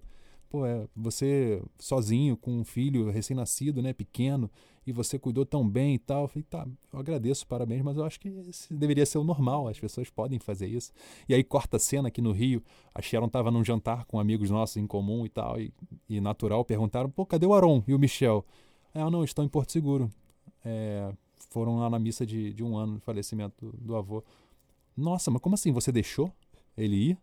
Pô, 0.50 0.66
é, 0.66 0.88
você 0.96 1.62
sozinho, 1.77 2.38
com 2.38 2.51
um 2.51 2.63
filho 2.63 3.10
recém-nascido, 3.10 3.82
né, 3.82 3.92
pequeno, 3.92 4.50
e 4.88 4.94
você 4.94 5.20
cuidou 5.20 5.46
tão 5.46 5.67
bem 5.67 5.96
e 5.96 6.00
tal. 6.00 6.24
Eu 6.24 6.27
falei, 6.29 6.46
tá, 6.50 6.65
eu 6.94 7.00
agradeço, 7.00 7.46
parabéns, 7.46 7.84
mas 7.84 7.98
eu 7.98 8.06
acho 8.06 8.20
que 8.20 8.34
deveria 8.72 9.06
ser 9.06 9.17
o 9.17 9.24
normal, 9.24 9.67
as 9.67 9.77
pessoas 9.77 10.10
podem 10.10 10.39
fazer 10.39 10.67
isso. 10.67 10.94
E 11.27 11.34
aí 11.34 11.44
corta 11.44 11.75
a 11.75 11.79
cena 11.79 12.08
aqui 12.08 12.22
no 12.22 12.32
Rio, 12.32 12.63
a 12.96 13.01
Sharon 13.01 13.27
estava 13.27 13.51
num 13.51 13.63
jantar 13.63 14.06
com 14.06 14.17
amigos 14.17 14.50
nossos 14.50 14.77
em 14.77 14.88
comum 14.88 15.25
e 15.25 15.29
tal, 15.29 15.60
e, 15.60 15.74
e 16.10 16.22
natural, 16.22 16.63
perguntaram, 16.63 17.10
pô, 17.10 17.25
cadê 17.25 17.46
o 17.46 17.53
Aron 17.53 17.84
e 17.86 17.94
o 17.94 18.00
Michel? 18.00 18.46
Ah, 18.94 19.12
não, 19.12 19.24
estão 19.24 19.44
em 19.44 19.50
Porto 19.50 19.74
Seguro. 19.74 20.10
É, 20.63 21.12
foram 21.50 21.77
lá 21.77 21.89
na 21.89 22.00
missa 22.00 22.25
de, 22.25 22.53
de 22.53 22.63
um 22.63 22.77
ano 22.77 22.96
de 22.96 23.01
falecimento 23.01 23.53
do, 23.60 23.77
do 23.77 23.96
avô. 23.96 24.24
Nossa, 24.96 25.29
mas 25.29 25.41
como 25.41 25.56
assim, 25.56 25.72
você 25.72 25.91
deixou 25.91 26.32
ele 26.77 26.96
ir? 26.96 27.17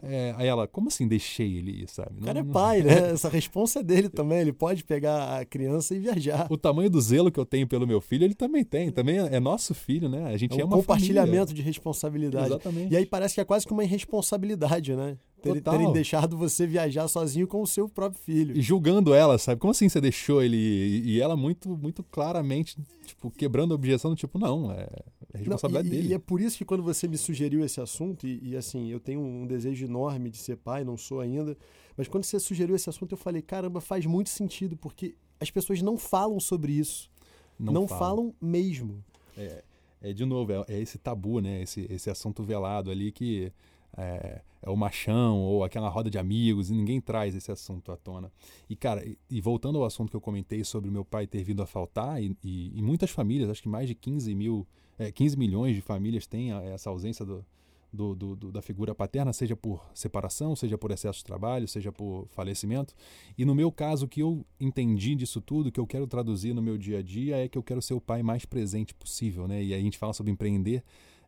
É, 0.00 0.34
aí 0.36 0.46
ela, 0.46 0.66
como 0.66 0.88
assim 0.88 1.06
deixei 1.06 1.56
ele 1.56 1.82
ir, 1.82 1.88
sabe? 1.88 2.20
O 2.20 2.24
cara 2.24 2.40
é 2.40 2.44
pai, 2.44 2.82
né? 2.84 3.12
Essa 3.12 3.28
responsa 3.28 3.80
é 3.80 3.82
dele 3.82 4.08
também. 4.08 4.40
Ele 4.40 4.52
pode 4.52 4.84
pegar 4.84 5.38
a 5.38 5.44
criança 5.44 5.94
e 5.94 5.98
viajar. 5.98 6.46
O 6.50 6.56
tamanho 6.56 6.88
do 6.88 7.00
zelo 7.00 7.30
que 7.30 7.38
eu 7.38 7.46
tenho 7.46 7.66
pelo 7.66 7.86
meu 7.86 8.00
filho, 8.00 8.24
ele 8.24 8.34
também 8.34 8.64
tem. 8.64 8.90
Também 8.90 9.18
é 9.18 9.38
nosso 9.38 9.74
filho, 9.74 10.08
né? 10.08 10.32
A 10.32 10.36
gente 10.36 10.52
é 10.52 10.56
um 10.56 10.60
é 10.60 10.64
uma 10.64 10.76
compartilhamento 10.76 11.48
família. 11.48 11.54
de 11.54 11.62
responsabilidade. 11.62 12.46
Exatamente. 12.46 12.92
E 12.92 12.96
aí 12.96 13.06
parece 13.06 13.34
que 13.34 13.40
é 13.40 13.44
quase 13.44 13.66
que 13.66 13.72
uma 13.72 13.84
irresponsabilidade, 13.84 14.96
né? 14.96 15.16
Ter, 15.42 15.60
terem 15.60 15.92
deixado 15.92 16.36
você 16.36 16.68
viajar 16.68 17.08
sozinho 17.08 17.48
com 17.48 17.60
o 17.60 17.66
seu 17.66 17.88
próprio 17.88 18.22
filho. 18.22 18.56
E 18.56 18.62
julgando 18.62 19.12
ela, 19.12 19.36
sabe? 19.38 19.60
Como 19.60 19.72
assim 19.72 19.88
você 19.88 20.00
deixou 20.00 20.40
ele 20.40 20.56
ir? 20.56 21.04
E 21.04 21.20
ela 21.20 21.36
muito, 21.36 21.76
muito 21.76 22.04
claramente, 22.04 22.76
tipo, 23.04 23.28
quebrando 23.28 23.72
a 23.72 23.74
objeção 23.74 24.12
do 24.12 24.16
tipo, 24.16 24.38
não, 24.38 24.70
é, 24.70 24.86
é 25.34 25.38
responsabilidade 25.38 25.88
Não, 25.88 25.94
e, 25.94 25.96
dele. 25.98 26.12
E 26.12 26.14
é 26.14 26.18
por 26.18 26.40
isso 26.40 26.58
que 26.58 26.64
quando 26.64 26.82
você 26.82 27.08
me 27.08 27.16
sugeriu 27.16 27.64
esse 27.64 27.80
assunto, 27.80 28.26
e, 28.26 28.50
e, 28.50 28.56
assim, 28.56 28.88
eu 28.88 29.00
tenho 29.00 29.20
um 29.20 29.46
desejo 29.46 29.84
enorme 29.84 30.30
de 30.30 30.38
ser 30.38 30.56
pai, 30.56 30.84
não 30.84 30.96
sou 30.96 31.20
ainda, 31.20 31.56
mas 31.96 32.08
quando 32.08 32.24
você 32.24 32.38
sugeriu 32.38 32.76
esse 32.76 32.88
assunto, 32.88 33.12
eu 33.12 33.18
falei, 33.18 33.42
caramba, 33.42 33.80
faz 33.80 34.06
muito 34.06 34.30
sentido, 34.30 34.76
porque 34.76 35.14
as 35.40 35.50
pessoas 35.50 35.82
não 35.82 35.96
falam 35.96 36.38
sobre 36.38 36.72
isso. 36.72 37.10
Não, 37.58 37.86
fala. 37.86 37.98
falam 37.98 38.34
mesmo. 38.40 39.04
É, 39.36 39.62
é, 40.00 40.12
de 40.12 40.24
novo, 40.24 40.52
é, 40.52 40.64
é 40.68 40.80
esse 40.80 40.98
tabu, 40.98 41.40
né? 41.40 41.62
Esse, 41.62 41.86
esse 41.90 42.10
assunto 42.10 42.42
velado 42.42 42.90
ali 42.90 43.12
que 43.12 43.52
é, 43.96 44.40
é, 44.62 44.70
o 44.70 44.76
machão 44.76 45.38
ou 45.40 45.64
aquela 45.64 45.88
roda 45.88 46.10
de 46.10 46.18
amigos 46.18 46.70
e 46.70 46.74
ninguém 46.74 47.00
traz 47.00 47.34
esse 47.34 47.52
assunto 47.52 47.92
à 47.92 47.96
tona. 47.96 48.32
E, 48.68 48.74
cara, 48.74 49.04
e, 49.06 49.18
e 49.30 49.40
voltando 49.40 49.78
ao 49.78 49.84
assunto 49.84 50.10
que 50.10 50.16
eu 50.16 50.20
comentei 50.20 50.64
sobre 50.64 50.90
meu 50.90 51.04
pai 51.04 51.26
ter 51.26 51.44
vindo 51.44 51.62
a 51.62 51.66
faltar, 51.66 52.22
e, 52.22 52.36
e, 52.42 52.78
e 52.78 52.82
muitas 52.82 53.10
famílias, 53.10 53.50
acho 53.50 53.62
que 53.62 53.68
mais 53.68 53.86
de 53.86 53.94
15 53.94 54.34
mil, 54.34 54.66
é, 55.08 55.12
15 55.12 55.36
milhões 55.36 55.74
de 55.74 55.80
famílias 55.80 56.26
têm 56.26 56.52
a, 56.52 56.62
essa 56.62 56.90
ausência 56.90 57.24
do, 57.24 57.44
do, 57.92 58.14
do, 58.14 58.36
do, 58.36 58.52
da 58.52 58.62
figura 58.62 58.94
paterna, 58.94 59.32
seja 59.32 59.54
por 59.54 59.84
separação, 59.94 60.56
seja 60.56 60.78
por 60.78 60.90
excesso 60.90 61.18
de 61.18 61.24
trabalho, 61.24 61.68
seja 61.68 61.92
por 61.92 62.26
falecimento. 62.30 62.94
E 63.36 63.44
no 63.44 63.54
meu 63.54 63.70
caso, 63.70 64.06
o 64.06 64.08
que 64.08 64.20
eu 64.20 64.44
entendi 64.58 65.14
disso 65.14 65.40
tudo, 65.40 65.70
que 65.70 65.78
eu 65.78 65.86
quero 65.86 66.06
traduzir 66.06 66.54
no 66.54 66.62
meu 66.62 66.78
dia 66.78 66.98
a 66.98 67.02
dia, 67.02 67.36
é 67.36 67.48
que 67.48 67.58
eu 67.58 67.62
quero 67.62 67.82
ser 67.82 67.94
o 67.94 68.00
pai 68.00 68.22
mais 68.22 68.46
presente 68.46 68.94
possível. 68.94 69.46
Né? 69.46 69.62
E 69.62 69.74
aí 69.74 69.80
a 69.80 69.84
gente 69.84 69.98
fala 69.98 70.12
sobre 70.12 70.32
empreender. 70.32 70.82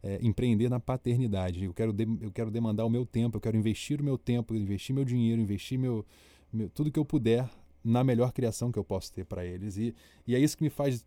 É, 0.07 0.19
empreender 0.21 0.69
na 0.69 0.79
paternidade. 0.79 1.65
Eu 1.65 1.73
quero, 1.73 1.91
de, 1.91 2.07
eu 2.21 2.31
quero 2.31 2.51
demandar 2.51 2.85
o 2.85 2.91
meu 2.91 3.07
tempo, 3.07 3.39
eu 3.39 3.41
quero 3.41 3.57
investir 3.57 4.03
o 4.03 4.05
meu 4.05 4.19
tempo, 4.19 4.55
investir 4.55 4.95
meu 4.95 5.03
dinheiro, 5.03 5.41
investir 5.41 5.79
meu, 5.79 6.05
meu 6.53 6.69
tudo 6.69 6.93
que 6.93 6.99
eu 6.99 7.07
puder 7.07 7.49
na 7.83 8.05
melhor 8.05 8.31
criação 8.31 8.71
que 8.71 8.79
eu 8.79 8.85
posso 8.85 9.11
ter 9.11 9.25
para 9.25 9.47
eles. 9.47 9.79
E, 9.79 9.95
e 10.27 10.35
é 10.35 10.39
isso 10.39 10.59
que 10.59 10.63
me 10.63 10.69
faz 10.69 11.03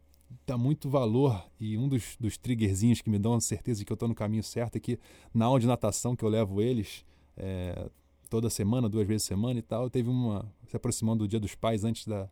dar 0.45 0.57
muito 0.57 0.89
valor 0.89 1.45
e 1.59 1.77
um 1.77 1.87
dos, 1.87 2.15
dos 2.19 2.37
triggerzinhos 2.37 3.01
que 3.01 3.09
me 3.09 3.19
dão 3.19 3.33
a 3.33 3.41
certeza 3.41 3.79
de 3.79 3.85
que 3.85 3.91
eu 3.91 3.95
estou 3.95 4.07
no 4.07 4.15
caminho 4.15 4.43
certo 4.43 4.75
é 4.77 4.79
que 4.79 4.99
na 5.33 5.45
aula 5.45 5.59
de 5.59 5.67
natação 5.67 6.15
que 6.15 6.23
eu 6.23 6.29
levo 6.29 6.61
eles 6.61 7.05
é, 7.35 7.89
toda 8.29 8.49
semana, 8.49 8.89
duas 8.89 9.07
vezes 9.07 9.23
semana 9.23 9.59
e 9.59 9.61
tal, 9.61 9.89
teve 9.89 10.09
uma 10.09 10.51
se 10.67 10.75
aproximando 10.75 11.23
do 11.23 11.27
Dia 11.27 11.39
dos 11.39 11.55
Pais 11.55 11.83
antes 11.83 12.05
da, 12.05 12.29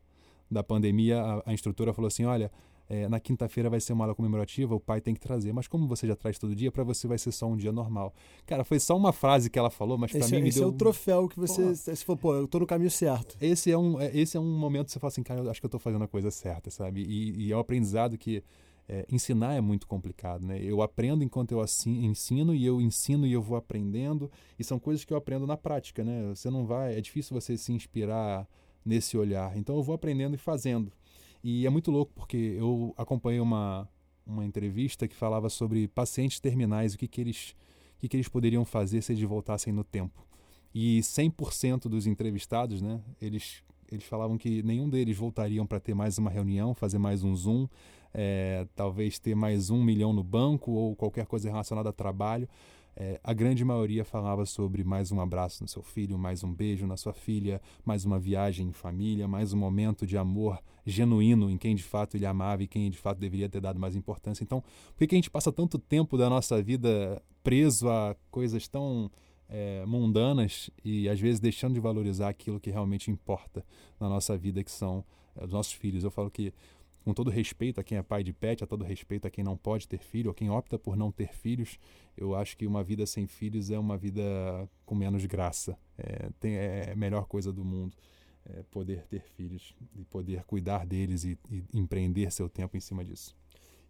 da 0.49 0.63
pandemia, 0.63 1.21
a, 1.21 1.49
a 1.49 1.53
instrutora 1.53 1.93
falou 1.93 2.07
assim, 2.07 2.25
olha, 2.25 2.51
é, 2.89 3.07
na 3.07 3.19
quinta-feira 3.19 3.69
vai 3.69 3.79
ser 3.79 3.93
uma 3.93 4.05
aula 4.05 4.15
comemorativa, 4.15 4.75
o 4.75 4.79
pai 4.79 5.01
tem 5.01 5.13
que 5.13 5.19
trazer. 5.19 5.51
Mas 5.53 5.67
como 5.67 5.87
você 5.87 6.07
já 6.07 6.15
traz 6.15 6.37
todo 6.37 6.55
dia, 6.55 6.71
para 6.71 6.83
você 6.83 7.07
vai 7.07 7.17
ser 7.17 7.31
só 7.31 7.47
um 7.47 7.55
dia 7.55 7.71
normal. 7.71 8.13
Cara, 8.45 8.63
foi 8.63 8.79
só 8.79 8.95
uma 8.95 9.11
frase 9.11 9.49
que 9.49 9.57
ela 9.57 9.69
falou, 9.69 9.97
mas 9.97 10.11
para 10.11 10.27
mim 10.27 10.41
me 10.41 10.49
esse 10.49 10.59
deu... 10.59 10.69
é 10.69 10.71
o 10.71 10.73
troféu 10.73 11.27
que 11.27 11.39
você... 11.39 11.61
Porra. 11.61 11.75
Você 11.75 11.95
falou, 11.97 12.17
pô, 12.17 12.35
eu 12.35 12.47
tô 12.47 12.59
no 12.59 12.67
caminho 12.67 12.91
certo. 12.91 13.35
Esse 13.41 13.71
é 13.71 13.77
um, 13.77 13.99
esse 14.01 14.37
é 14.37 14.39
um 14.39 14.57
momento 14.57 14.85
que 14.85 14.91
você 14.91 14.99
fala 14.99 15.09
assim, 15.09 15.23
cara, 15.23 15.41
eu 15.41 15.49
acho 15.49 15.59
que 15.59 15.65
eu 15.65 15.69
tô 15.69 15.79
fazendo 15.79 16.03
a 16.03 16.07
coisa 16.07 16.29
certa, 16.29 16.69
sabe? 16.69 17.01
E, 17.01 17.47
e 17.47 17.51
é 17.51 17.55
um 17.55 17.59
aprendizado 17.59 18.17
que... 18.17 18.43
É, 18.87 19.03
ensinar 19.11 19.55
é 19.55 19.61
muito 19.61 19.87
complicado, 19.87 20.45
né? 20.45 20.61
Eu 20.61 20.79
aprendo 20.79 21.23
enquanto 21.23 21.53
eu 21.53 21.65
ensino 21.87 22.53
e 22.53 22.63
eu 22.63 22.79
ensino 22.79 23.25
e 23.25 23.33
eu 23.33 23.41
vou 23.41 23.57
aprendendo 23.57 24.29
e 24.59 24.63
são 24.63 24.77
coisas 24.77 25.03
que 25.03 25.11
eu 25.11 25.17
aprendo 25.17 25.47
na 25.47 25.57
prática, 25.57 26.03
né? 26.03 26.29
Você 26.35 26.51
não 26.51 26.67
vai, 26.67 26.95
é 26.95 27.01
difícil 27.01 27.33
você 27.33 27.57
se 27.57 27.73
inspirar 27.73 28.47
nesse 28.85 29.17
olhar. 29.17 29.57
Então 29.57 29.75
eu 29.75 29.81
vou 29.81 29.95
aprendendo 29.95 30.35
e 30.35 30.37
fazendo. 30.37 30.91
E 31.47 31.63
é 31.67 31.69
muito 31.69 31.91
louco 31.91 32.11
porque 32.15 32.55
eu 32.57 32.91
acompanhei 32.97 33.39
uma, 33.39 33.87
uma 34.25 34.43
entrevista 34.43 35.07
que 35.07 35.15
falava 35.15 35.47
sobre 35.47 35.87
pacientes 35.87 36.39
terminais, 36.39 36.95
o 36.95 36.97
que, 36.97 37.07
que, 37.07 37.21
eles, 37.21 37.55
o 37.97 37.99
que, 37.99 38.07
que 38.07 38.17
eles 38.17 38.27
poderiam 38.27 38.65
fazer 38.65 39.03
se 39.03 39.13
eles 39.13 39.21
voltassem 39.21 39.71
no 39.71 39.83
tempo. 39.83 40.25
E 40.73 41.01
100% 41.01 41.87
dos 41.87 42.07
entrevistados, 42.07 42.81
né, 42.81 42.99
eles, 43.21 43.61
eles 43.91 44.05
falavam 44.05 44.39
que 44.39 44.63
nenhum 44.63 44.89
deles 44.89 45.15
voltariam 45.15 45.67
para 45.67 45.79
ter 45.79 45.93
mais 45.93 46.17
uma 46.17 46.31
reunião, 46.31 46.73
fazer 46.73 46.97
mais 46.97 47.23
um 47.23 47.35
Zoom, 47.35 47.67
é, 48.11 48.65
talvez 48.75 49.19
ter 49.19 49.35
mais 49.35 49.69
um 49.69 49.83
milhão 49.83 50.11
no 50.11 50.23
banco 50.23 50.71
ou 50.71 50.95
qualquer 50.95 51.27
coisa 51.27 51.47
relacionada 51.47 51.89
a 51.89 51.93
trabalho. 51.93 52.49
É, 52.97 53.19
a 53.21 53.33
grande 53.33 53.65
maioria 53.65 54.05
falava 54.05 54.45
sobre 54.45 54.83
mais 54.83 55.11
um 55.11 55.19
abraço 55.19 55.61
no 55.61 55.67
seu 55.67 55.83
filho, 55.83 56.17
mais 56.17 56.43
um 56.43 56.53
beijo 56.53 56.87
na 56.87 56.95
sua 56.95 57.13
filha, 57.13 57.61
mais 57.83 58.05
uma 58.05 58.17
viagem 58.17 58.69
em 58.69 58.71
família, 58.71 59.27
mais 59.27 59.51
um 59.51 59.57
momento 59.57 60.07
de 60.07 60.17
amor 60.17 60.63
genuíno 60.85 61.49
em 61.49 61.57
quem 61.57 61.75
de 61.75 61.83
fato 61.83 62.15
ele 62.15 62.25
amava 62.25 62.63
e 62.63 62.67
quem 62.67 62.89
de 62.89 62.97
fato 62.97 63.17
deveria 63.17 63.49
ter 63.49 63.59
dado 63.59 63.77
mais 63.77 63.97
importância. 63.97 64.43
Então, 64.43 64.63
por 64.95 65.05
que 65.05 65.13
a 65.13 65.17
gente 65.17 65.29
passa 65.29 65.51
tanto 65.51 65.77
tempo 65.77 66.17
da 66.17 66.29
nossa 66.29 66.61
vida 66.61 67.21
preso 67.43 67.89
a 67.89 68.15
coisas 68.31 68.65
tão 68.67 69.11
é, 69.49 69.85
mundanas 69.85 70.69
e 70.83 71.09
às 71.09 71.19
vezes 71.19 71.41
deixando 71.41 71.73
de 71.73 71.81
valorizar 71.81 72.29
aquilo 72.29 72.61
que 72.61 72.71
realmente 72.71 73.11
importa 73.11 73.65
na 73.99 74.07
nossa 74.07 74.37
vida, 74.37 74.63
que 74.63 74.71
são 74.71 75.03
é, 75.35 75.43
os 75.43 75.51
nossos 75.51 75.73
filhos? 75.73 76.05
Eu 76.05 76.11
falo 76.11 76.31
que 76.31 76.53
com 77.05 77.13
todo 77.13 77.29
respeito 77.29 77.79
a 77.79 77.83
quem 77.83 77.99
é 77.99 78.01
pai 78.01 78.23
de 78.23 78.33
pet, 78.33 78.63
a 78.63 78.67
todo 78.67 78.83
respeito 78.83 79.27
a 79.27 79.29
quem 79.29 79.43
não 79.43 79.55
pode 79.55 79.87
ter 79.87 79.99
filho, 79.99 80.31
a 80.31 80.33
quem 80.33 80.49
opta 80.49 80.79
por 80.79 80.97
não 80.97 81.11
ter 81.11 81.35
filhos, 81.35 81.77
eu 82.17 82.33
acho 82.33 82.57
que 82.57 82.65
uma 82.65 82.83
vida 82.83 83.05
sem 83.05 83.27
filhos 83.27 83.69
é 83.69 83.77
uma 83.77 83.95
vida 83.95 84.23
com 84.83 84.95
menos 84.95 85.23
graça. 85.27 85.77
É, 85.99 86.29
tem, 86.39 86.55
é 86.55 86.91
a 86.91 86.95
melhor 86.95 87.27
coisa 87.27 87.53
do 87.53 87.63
mundo. 87.63 87.95
É 88.47 88.63
poder 88.63 89.05
ter 89.07 89.21
filhos 89.21 89.75
e 89.95 90.03
poder 90.03 90.43
cuidar 90.45 90.85
deles 90.85 91.23
e, 91.23 91.37
e 91.49 91.63
empreender 91.73 92.31
seu 92.31 92.49
tempo 92.49 92.75
em 92.75 92.79
cima 92.79 93.05
disso. 93.05 93.35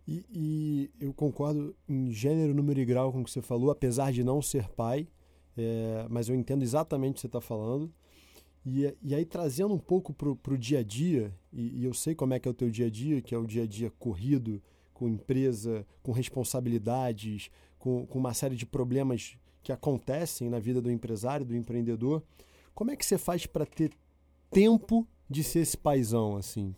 E, 0.06 0.24
e, 0.30 0.92
eu 1.00 1.14
concordo 1.14 1.76
em 1.88 2.12
gênero, 2.12 2.54
número 2.54 2.80
e 2.80 2.86
grau 2.86 3.12
com 3.12 3.22
o 3.22 3.24
que 3.24 3.32
você 3.32 3.42
falou, 3.42 3.72
apesar 3.72 4.12
de 4.12 4.24
não 4.24 4.42
ser 4.42 4.70
pai, 4.70 5.08
é, 5.58 6.06
mas 6.10 6.28
eu 6.28 6.36
entendo 6.36 6.64
exatamente 6.64 7.12
o 7.12 7.16
que 7.16 7.22
você 7.22 7.28
está 7.28 7.42
falando. 7.42 7.92
E, 8.66 8.94
e, 9.02 9.14
aí, 9.14 9.26
trazendo 9.26 9.74
um 9.74 9.80
pouco 9.80 10.14
para 10.14 10.54
o 10.54 10.58
dia 10.58 10.80
a 10.80 10.84
dia, 10.84 11.32
e, 11.56 11.80
e, 11.80 11.86
eu 11.86 11.94
sei 11.94 12.14
como 12.14 12.34
é 12.34 12.40
que 12.40 12.48
é 12.48 12.52
o 12.52 12.54
teu 12.54 12.70
dia 12.70 12.88
a 12.88 12.90
dia, 12.90 13.22
que 13.22 13.34
é 13.34 13.38
o 13.38 13.48
dia 13.48 13.64
a 13.64 13.66
dia 13.68 13.90
corrido, 13.98 14.62
com 14.94 15.08
empresa, 15.08 15.88
com 16.04 16.12
responsabilidades, 16.12 17.50
com, 17.80 18.06
com 18.06 18.20
uma 18.20 18.34
série 18.34 18.56
de 18.56 18.66
problemas 18.66 19.38
que 19.64 19.72
acontecem 19.72 20.50
na 20.50 20.60
vida 20.60 20.82
do 20.82 20.92
empresário, 20.92 21.46
do 21.46 21.56
empreendedor. 21.56 22.22
Como 22.74 22.92
é 22.92 22.96
que 22.96 23.06
você 23.06 23.18
faz 23.18 23.46
para 23.46 23.66
ter 23.66 23.92
tempo 24.52 25.08
de 25.30 25.44
ser 25.44 25.60
esse 25.60 25.78
paizão, 25.78 26.36
assim? 26.36 26.76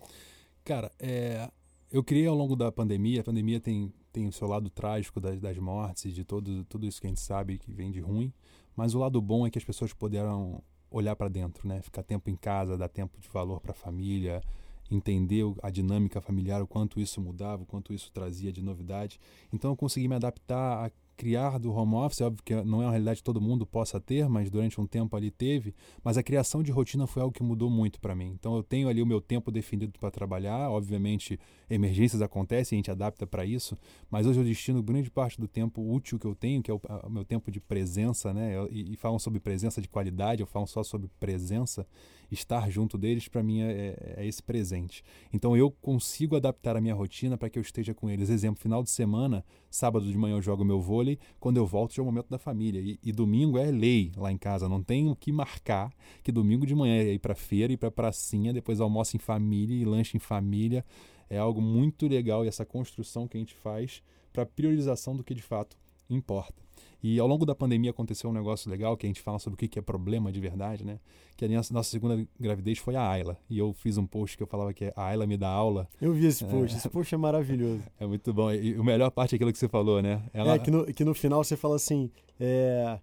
Cara, 0.64 0.92
é, 1.00 1.50
eu 1.92 2.04
criei 2.04 2.28
ao 2.28 2.36
longo 2.36 2.56
da 2.56 2.72
pandemia, 2.72 3.22
a 3.22 3.24
pandemia 3.24 3.60
tem, 3.60 3.92
tem 4.12 4.28
o 4.28 4.32
seu 4.32 4.48
lado 4.48 4.70
trágico 4.70 5.20
das, 5.20 5.40
das 5.40 5.58
mortes, 5.58 6.14
de 6.14 6.24
todo, 6.24 6.64
tudo 6.66 6.86
isso 6.86 7.02
que 7.02 7.08
a 7.08 7.10
gente 7.10 7.22
sabe 7.22 7.58
que 7.58 7.72
vem 7.72 7.92
de 7.92 8.00
ruim, 8.00 8.32
mas 8.76 8.94
o 8.94 9.00
lado 9.00 9.20
bom 9.22 9.48
é 9.48 9.50
que 9.50 9.58
as 9.58 9.66
pessoas 9.66 9.92
puderam 9.92 10.62
olhar 10.90 11.16
para 11.16 11.30
dentro, 11.30 11.68
né? 11.68 11.82
Ficar 11.82 12.04
tempo 12.04 12.30
em 12.30 12.36
casa, 12.36 12.78
dar 12.78 12.88
tempo 12.88 13.20
de 13.20 13.28
valor 13.30 13.60
para 13.60 13.72
a 13.72 13.76
família, 13.76 14.42
entender 14.90 15.44
a 15.62 15.70
dinâmica 15.70 16.22
familiar, 16.22 16.62
o 16.62 16.68
quanto 16.68 17.00
isso 17.00 17.20
mudava, 17.22 17.64
o 17.64 17.66
quanto 17.66 17.94
isso 17.94 18.12
trazia 18.12 18.52
de 18.52 18.62
novidade. 18.62 19.20
Então 19.52 19.72
eu 19.72 19.76
consegui 19.76 20.08
me 20.08 20.16
adaptar 20.16 20.86
a 20.86 20.92
criar 21.18 21.58
do 21.58 21.74
home 21.74 21.96
office, 21.96 22.22
óbvio 22.22 22.44
que 22.44 22.56
não 22.64 22.82
é 22.82 22.86
uma 22.86 22.92
realidade 22.92 23.18
que 23.18 23.24
todo 23.24 23.42
mundo 23.42 23.66
possa 23.66 24.00
ter, 24.00 24.30
mas 24.30 24.52
durante 24.52 24.80
um 24.80 24.86
tempo 24.86 25.16
ali 25.16 25.32
teve, 25.32 25.74
mas 26.04 26.16
a 26.16 26.22
criação 26.22 26.62
de 26.62 26.72
rotina 26.72 27.08
foi 27.08 27.24
algo 27.24 27.34
que 27.34 27.42
mudou 27.42 27.70
muito 27.70 28.00
para 28.00 28.16
mim. 28.16 28.32
Então 28.40 28.56
eu 28.56 28.62
tenho 28.62 28.88
ali 28.88 29.02
o 29.02 29.06
meu 29.06 29.20
tempo 29.20 29.52
definido 29.52 29.98
para 30.00 30.12
trabalhar, 30.12 30.70
obviamente 30.70 31.40
emergências 31.70 32.22
acontecem, 32.22 32.78
a 32.78 32.80
gente 32.80 32.92
adapta 32.92 33.26
para 33.26 33.44
isso, 33.44 33.76
mas 34.12 34.28
hoje 34.28 34.40
eu 34.40 34.44
destino 34.44 34.82
grande 34.84 35.10
parte 35.10 35.42
do 35.42 35.48
tempo 35.48 35.82
útil 35.82 36.20
que 36.20 36.28
eu 36.28 36.36
tenho, 36.36 36.62
que 36.62 36.70
é 36.70 36.74
o, 36.74 36.80
o 37.04 37.10
meu 37.10 37.26
tempo 37.26 37.52
de 37.52 37.60
presença, 37.60 38.32
né? 38.32 38.54
E, 38.70 38.94
e, 38.94 38.96
falam 38.96 39.18
sobre 39.18 39.40
presença 39.40 39.82
de 39.82 39.88
qualidade, 39.88 40.42
eu 40.42 40.48
falo 40.48 40.68
só 40.68 40.84
sobre 40.84 41.10
presença, 41.20 41.86
estar 42.32 42.70
junto 42.70 42.98
deles 42.98 43.28
para 43.28 43.44
mim 43.44 43.62
é, 43.62 44.16
é 44.18 44.26
esse 44.26 44.42
presente. 44.42 45.04
Então 45.32 45.56
eu 45.56 45.72
consigo 45.72 46.36
adaptar 46.36 46.76
a 46.76 46.82
minha 46.82 46.94
rotina 46.94 47.38
para 47.38 47.50
que 47.50 47.58
eu 47.58 47.62
esteja 47.62 47.94
com 47.94 48.10
eles. 48.10 48.30
Exemplo, 48.30 48.62
final 48.62 48.84
de 48.84 48.90
semana, 48.90 49.44
sábado 49.70 50.06
de 50.06 50.18
manhã 50.18 50.36
eu 50.36 50.42
jogo 50.42 50.64
meu 50.66 50.82
vôlei, 50.82 51.18
quando 51.40 51.58
eu 51.58 51.66
volto 51.66 51.94
já 51.94 52.02
é 52.02 52.04
o 52.04 52.06
momento 52.06 52.30
da 52.30 52.38
família. 52.38 52.80
E, 52.82 53.00
e 53.02 53.12
domingo 53.12 53.58
é 53.58 53.72
lei 53.72 54.12
lá 54.16 54.32
em 54.32 54.38
casa, 54.38 54.68
não 54.68 54.84
tem 54.84 55.10
o 55.10 55.16
que 55.16 55.32
marcar 55.32 55.94
que 56.24 56.32
domingo 56.32 56.66
de 56.66 56.76
manhã 56.76 56.96
é 56.96 57.14
ir 57.14 57.20
para 57.20 57.36
feira, 57.36 57.72
ir 57.72 57.78
para 57.78 57.92
pracinha, 57.92 58.54
depois 58.54 58.80
almoço 58.80 59.16
em 59.16 59.20
família 59.20 59.76
e 59.76 59.86
lanche 59.86 60.18
em 60.18 60.20
família. 60.20 60.86
É 61.30 61.38
algo 61.38 61.62
muito 61.62 62.08
legal 62.08 62.46
e 62.46 62.48
essa 62.48 62.66
construção 62.66 63.28
que 63.28 63.38
a 63.38 63.40
gente 63.40 63.56
faz 63.56 64.02
para 64.32 64.46
priorização 64.46 65.16
do 65.16 65.24
que 65.24 65.34
de 65.34 65.42
fato 65.42 65.78
importa. 66.10 66.68
E 67.02 67.20
ao 67.20 67.28
longo 67.28 67.46
da 67.46 67.54
pandemia 67.54 67.92
aconteceu 67.92 68.30
um 68.30 68.34
negócio 68.34 68.70
legal 68.70 68.98
que 68.98 69.06
a 69.06 69.10
gente 69.10 69.22
fala 69.22 69.38
sobre 69.38 69.66
o 69.66 69.70
que 69.70 69.78
é 69.78 69.82
problema 69.82 70.32
de 70.32 70.40
verdade, 70.40 70.84
né? 70.84 71.00
Que 71.36 71.46
a 71.46 71.48
nossa 71.48 71.84
segunda 71.84 72.28
gravidez 72.40 72.80
foi 72.80 72.96
a 72.96 73.08
Ayla. 73.08 73.38
E 73.50 73.60
eu 73.60 73.72
fiz 73.72 73.98
um 73.98 74.06
post 74.06 74.36
que 74.36 74.42
eu 74.42 74.48
falava 74.48 74.74
que 74.74 74.92
a 74.96 75.06
Ayla 75.06 75.28
me 75.28 75.38
dá 75.38 75.48
aula. 75.48 75.88
Eu 76.02 76.12
vi 76.14 76.26
esse 76.26 76.44
post, 76.44 76.74
é, 76.74 76.78
esse 76.78 76.90
post 76.90 77.14
é 77.14 77.18
maravilhoso. 77.18 77.84
É 78.00 78.06
muito 78.06 78.34
bom. 78.34 78.52
E 78.52 78.76
a 78.76 78.84
melhor 78.84 79.12
parte 79.12 79.34
é 79.34 79.36
aquilo 79.36 79.52
que 79.52 79.60
você 79.60 79.68
falou, 79.68 80.02
né? 80.02 80.24
Ela... 80.34 80.56
É, 80.56 80.60
que 80.60 80.72
no, 80.72 80.86
que 80.86 81.06
no 81.06 81.14
final 81.14 81.44
você 81.44 81.56
fala 81.56 81.76
assim: 81.76 82.10
é, 82.40 83.00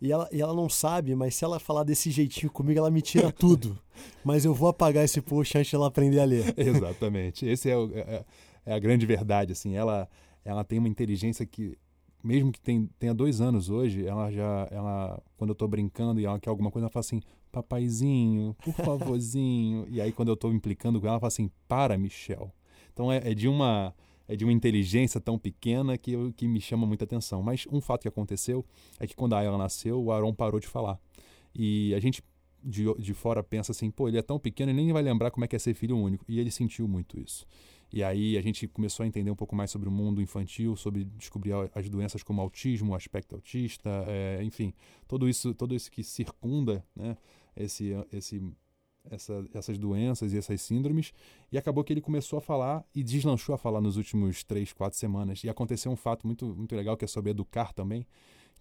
E 0.00 0.10
ela, 0.10 0.28
e 0.32 0.40
ela 0.40 0.54
não 0.54 0.68
sabe, 0.68 1.14
mas 1.14 1.34
se 1.34 1.44
ela 1.44 1.58
falar 1.58 1.84
desse 1.84 2.10
jeitinho 2.10 2.50
comigo, 2.50 2.78
ela 2.78 2.90
me 2.90 3.02
tira 3.02 3.30
tudo. 3.32 3.78
mas 4.24 4.44
eu 4.44 4.54
vou 4.54 4.68
apagar 4.68 5.04
esse 5.04 5.20
post 5.20 5.56
antes 5.58 5.68
de 5.68 5.76
ela 5.76 5.86
aprender 5.86 6.20
a 6.20 6.24
ler. 6.24 6.54
Exatamente. 6.56 7.46
Esse 7.46 7.70
é, 7.70 7.76
o, 7.76 7.90
é, 7.94 8.24
é, 8.64 8.74
a 8.74 8.78
grande 8.78 9.04
verdade. 9.04 9.52
Assim, 9.52 9.74
ela, 9.74 10.08
ela 10.44 10.64
tem 10.64 10.78
uma 10.78 10.88
inteligência 10.88 11.44
que, 11.44 11.76
mesmo 12.26 12.50
que 12.50 12.60
tem, 12.60 12.90
tenha 12.98 13.14
dois 13.14 13.40
anos 13.40 13.70
hoje, 13.70 14.04
ela 14.04 14.30
já, 14.30 14.68
ela, 14.70 15.22
quando 15.36 15.50
eu 15.50 15.54
estou 15.54 15.68
brincando 15.68 16.20
e 16.20 16.26
ela 16.26 16.40
quer 16.40 16.50
alguma 16.50 16.70
coisa, 16.70 16.86
ela 16.86 16.92
fala 16.92 17.00
assim, 17.00 17.20
papaizinho, 17.52 18.54
por 18.62 18.74
favorzinho. 18.84 19.86
e 19.88 20.00
aí 20.00 20.10
quando 20.12 20.28
eu 20.28 20.34
estou 20.34 20.52
implicando 20.52 21.00
com 21.00 21.06
ela, 21.06 21.14
ela 21.14 21.20
fala 21.20 21.28
assim, 21.28 21.50
para, 21.68 21.96
Michel. 21.96 22.52
Então 22.92 23.12
é, 23.12 23.18
é 23.30 23.34
de 23.34 23.46
uma 23.46 23.94
é 24.28 24.34
de 24.34 24.44
uma 24.44 24.52
inteligência 24.52 25.20
tão 25.20 25.38
pequena 25.38 25.96
que, 25.96 26.10
eu, 26.10 26.32
que 26.36 26.48
me 26.48 26.60
chama 26.60 26.84
muita 26.84 27.04
atenção. 27.04 27.44
Mas 27.44 27.64
um 27.70 27.80
fato 27.80 28.02
que 28.02 28.08
aconteceu 28.08 28.64
é 28.98 29.06
que 29.06 29.14
quando 29.14 29.34
a 29.34 29.38
Ayla 29.38 29.56
nasceu, 29.56 30.02
o 30.02 30.10
Aaron 30.10 30.34
parou 30.34 30.58
de 30.58 30.66
falar. 30.66 30.98
E 31.54 31.94
a 31.94 32.00
gente 32.00 32.24
de, 32.62 32.92
de 32.94 33.14
fora 33.14 33.42
pensa 33.42 33.70
assim, 33.70 33.88
pô, 33.88 34.08
ele 34.08 34.18
é 34.18 34.22
tão 34.22 34.38
pequeno, 34.38 34.72
ele 34.72 34.82
nem 34.82 34.92
vai 34.92 35.02
lembrar 35.02 35.30
como 35.30 35.44
é 35.44 35.48
que 35.48 35.54
é 35.54 35.58
ser 35.58 35.74
filho 35.74 35.96
único. 35.96 36.24
E 36.28 36.40
ele 36.40 36.50
sentiu 36.50 36.88
muito 36.88 37.18
isso. 37.20 37.46
E 37.92 38.02
aí 38.02 38.36
a 38.36 38.42
gente 38.42 38.66
começou 38.68 39.04
a 39.04 39.06
entender 39.06 39.30
um 39.30 39.36
pouco 39.36 39.54
mais 39.54 39.70
sobre 39.70 39.88
o 39.88 39.92
mundo 39.92 40.20
infantil, 40.20 40.76
sobre 40.76 41.04
descobrir 41.04 41.52
as 41.74 41.88
doenças 41.88 42.22
como 42.22 42.40
autismo, 42.40 42.92
o 42.92 42.94
aspecto 42.94 43.34
autista, 43.34 43.90
é, 44.08 44.42
enfim, 44.42 44.74
tudo 45.06 45.28
isso, 45.28 45.54
tudo 45.54 45.74
isso 45.74 45.90
que 45.90 46.02
circunda 46.02 46.84
né, 46.94 47.16
esse, 47.56 47.92
esse 48.12 48.42
essa, 49.10 49.44
essas 49.54 49.78
doenças 49.78 50.32
e 50.32 50.38
essas 50.38 50.60
síndromes, 50.60 51.12
e 51.50 51.58
acabou 51.58 51.84
que 51.84 51.92
ele 51.92 52.00
começou 52.00 52.38
a 52.38 52.42
falar 52.42 52.84
e 52.94 53.02
deslanchou 53.02 53.54
a 53.54 53.58
falar 53.58 53.80
nos 53.80 53.96
últimos 53.96 54.42
três, 54.44 54.72
quatro 54.72 54.98
semanas. 54.98 55.42
E 55.44 55.48
aconteceu 55.48 55.90
um 55.90 55.96
fato 55.96 56.26
muito, 56.26 56.46
muito 56.54 56.74
legal 56.74 56.96
que 56.96 57.04
é 57.04 57.08
sobre 57.08 57.30
educar 57.30 57.72
também, 57.72 58.06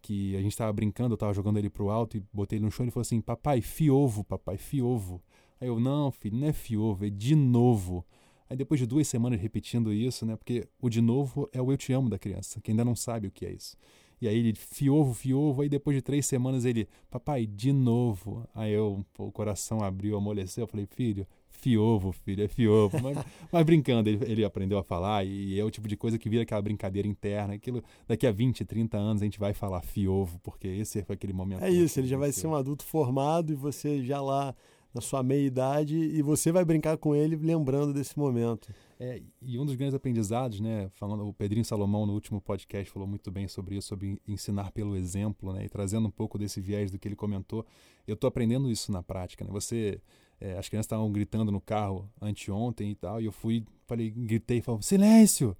que 0.01 0.35
a 0.35 0.41
gente 0.41 0.51
estava 0.51 0.71
brincando, 0.71 1.13
eu 1.13 1.15
estava 1.15 1.33
jogando 1.33 1.57
ele 1.57 1.69
pro 1.69 1.89
alto 1.89 2.17
e 2.17 2.23
botei 2.31 2.57
ele 2.57 2.65
no 2.65 2.71
chão 2.71 2.83
e 2.83 2.85
ele 2.85 2.91
falou 2.91 3.01
assim, 3.01 3.21
papai, 3.21 3.61
fiovo, 3.61 4.23
papai, 4.23 4.57
fiovo. 4.57 5.21
Aí 5.59 5.67
eu, 5.67 5.79
não, 5.79 6.11
filho, 6.11 6.37
não 6.37 6.47
é 6.47 6.53
fiovo, 6.53 7.05
é 7.05 7.09
de 7.09 7.35
novo. 7.35 8.05
Aí 8.49 8.55
depois 8.55 8.79
de 8.79 8.85
duas 8.85 9.07
semanas 9.07 9.39
repetindo 9.39 9.91
isso, 9.91 10.25
né, 10.25 10.35
porque 10.35 10.67
o 10.79 10.89
de 10.89 11.01
novo 11.01 11.49
é 11.51 11.61
o 11.61 11.71
eu 11.71 11.77
te 11.77 11.91
amo 11.93 12.09
da 12.09 12.19
criança, 12.19 12.61
que 12.61 12.71
ainda 12.71 12.85
não 12.85 12.95
sabe 12.95 13.27
o 13.27 13.31
que 13.31 13.45
é 13.45 13.51
isso. 13.51 13.75
E 14.21 14.27
aí 14.27 14.37
ele, 14.37 14.55
fiovo, 14.55 15.13
fiovo. 15.13 15.61
Aí 15.61 15.69
depois 15.69 15.95
de 15.95 16.01
três 16.01 16.25
semanas 16.25 16.65
ele, 16.65 16.87
papai, 17.09 17.45
de 17.45 17.73
novo. 17.73 18.47
Aí 18.53 18.71
eu, 18.71 19.05
o 19.17 19.31
coração 19.31 19.83
abriu, 19.83 20.15
amoleceu. 20.15 20.63
Eu 20.63 20.67
falei, 20.67 20.85
filho, 20.85 21.27
fiovo, 21.49 22.11
filho, 22.11 22.43
é 22.43 22.47
fiovo. 22.47 22.97
Mas, 23.01 23.17
mas 23.51 23.65
brincando, 23.65 24.09
ele, 24.09 24.23
ele, 24.25 24.45
aprendeu 24.45 24.77
a 24.77 24.83
falar 24.83 25.25
e 25.25 25.59
é 25.59 25.63
o 25.63 25.71
tipo 25.71 25.87
de 25.87 25.97
coisa 25.97 26.17
que 26.17 26.29
vira 26.29 26.43
aquela 26.43 26.61
brincadeira 26.61 27.07
interna. 27.07 27.55
Aquilo, 27.55 27.83
daqui 28.07 28.25
a 28.25 28.31
20, 28.31 28.63
30 28.63 28.97
anos 28.97 29.21
a 29.21 29.25
gente 29.25 29.39
vai 29.39 29.53
falar 29.53 29.81
fiovo, 29.81 30.39
porque 30.39 30.67
esse 30.67 31.03
foi 31.03 31.15
aquele 31.15 31.33
momento. 31.33 31.63
É 31.63 31.69
isso, 31.69 31.99
ele 31.99 32.07
já 32.07 32.17
vai 32.17 32.31
ser 32.31 32.47
um 32.47 32.55
adulto 32.55 32.83
formado 32.83 33.51
e 33.51 33.55
você 33.55 34.03
já 34.03 34.21
lá 34.21 34.55
na 34.95 35.01
sua 35.01 35.21
meia-idade 35.21 35.97
e 35.97 36.21
você 36.21 36.53
vai 36.53 36.63
brincar 36.63 36.97
com 36.97 37.13
ele 37.13 37.35
lembrando 37.35 37.93
desse 37.93 38.17
momento. 38.17 38.73
É, 38.97 39.21
e 39.41 39.59
um 39.59 39.65
dos 39.65 39.75
grandes 39.75 39.93
aprendizados, 39.93 40.61
né, 40.61 40.89
falando, 40.93 41.27
o 41.27 41.33
Pedrinho 41.33 41.65
Salomão 41.65 42.05
no 42.05 42.13
último 42.13 42.39
podcast 42.39 42.89
falou 42.89 43.05
muito 43.05 43.29
bem 43.29 43.45
sobre 43.45 43.75
isso, 43.75 43.89
sobre 43.89 44.17
ensinar 44.25 44.71
pelo 44.71 44.95
exemplo, 44.95 45.51
né, 45.51 45.65
e 45.65 45.69
trazendo 45.69 46.07
um 46.07 46.11
pouco 46.11 46.37
desse 46.37 46.61
viés 46.61 46.91
do 46.91 46.97
que 46.97 47.09
ele 47.09 47.15
comentou. 47.15 47.65
Eu 48.07 48.13
estou 48.13 48.29
aprendendo 48.29 48.71
isso 48.71 48.89
na 48.89 49.03
prática, 49.03 49.43
né? 49.43 49.51
Você, 49.51 49.99
é, 50.39 50.57
as 50.57 50.69
crianças 50.69 50.85
estavam 50.85 51.11
gritando 51.11 51.51
no 51.51 51.59
carro 51.59 52.09
anteontem 52.21 52.91
e 52.91 52.95
tal, 52.95 53.19
e 53.19 53.25
eu 53.25 53.33
fui, 53.33 53.65
falei, 53.85 54.09
gritei, 54.09 54.61
falei, 54.61 54.81
silêncio! 54.81 55.57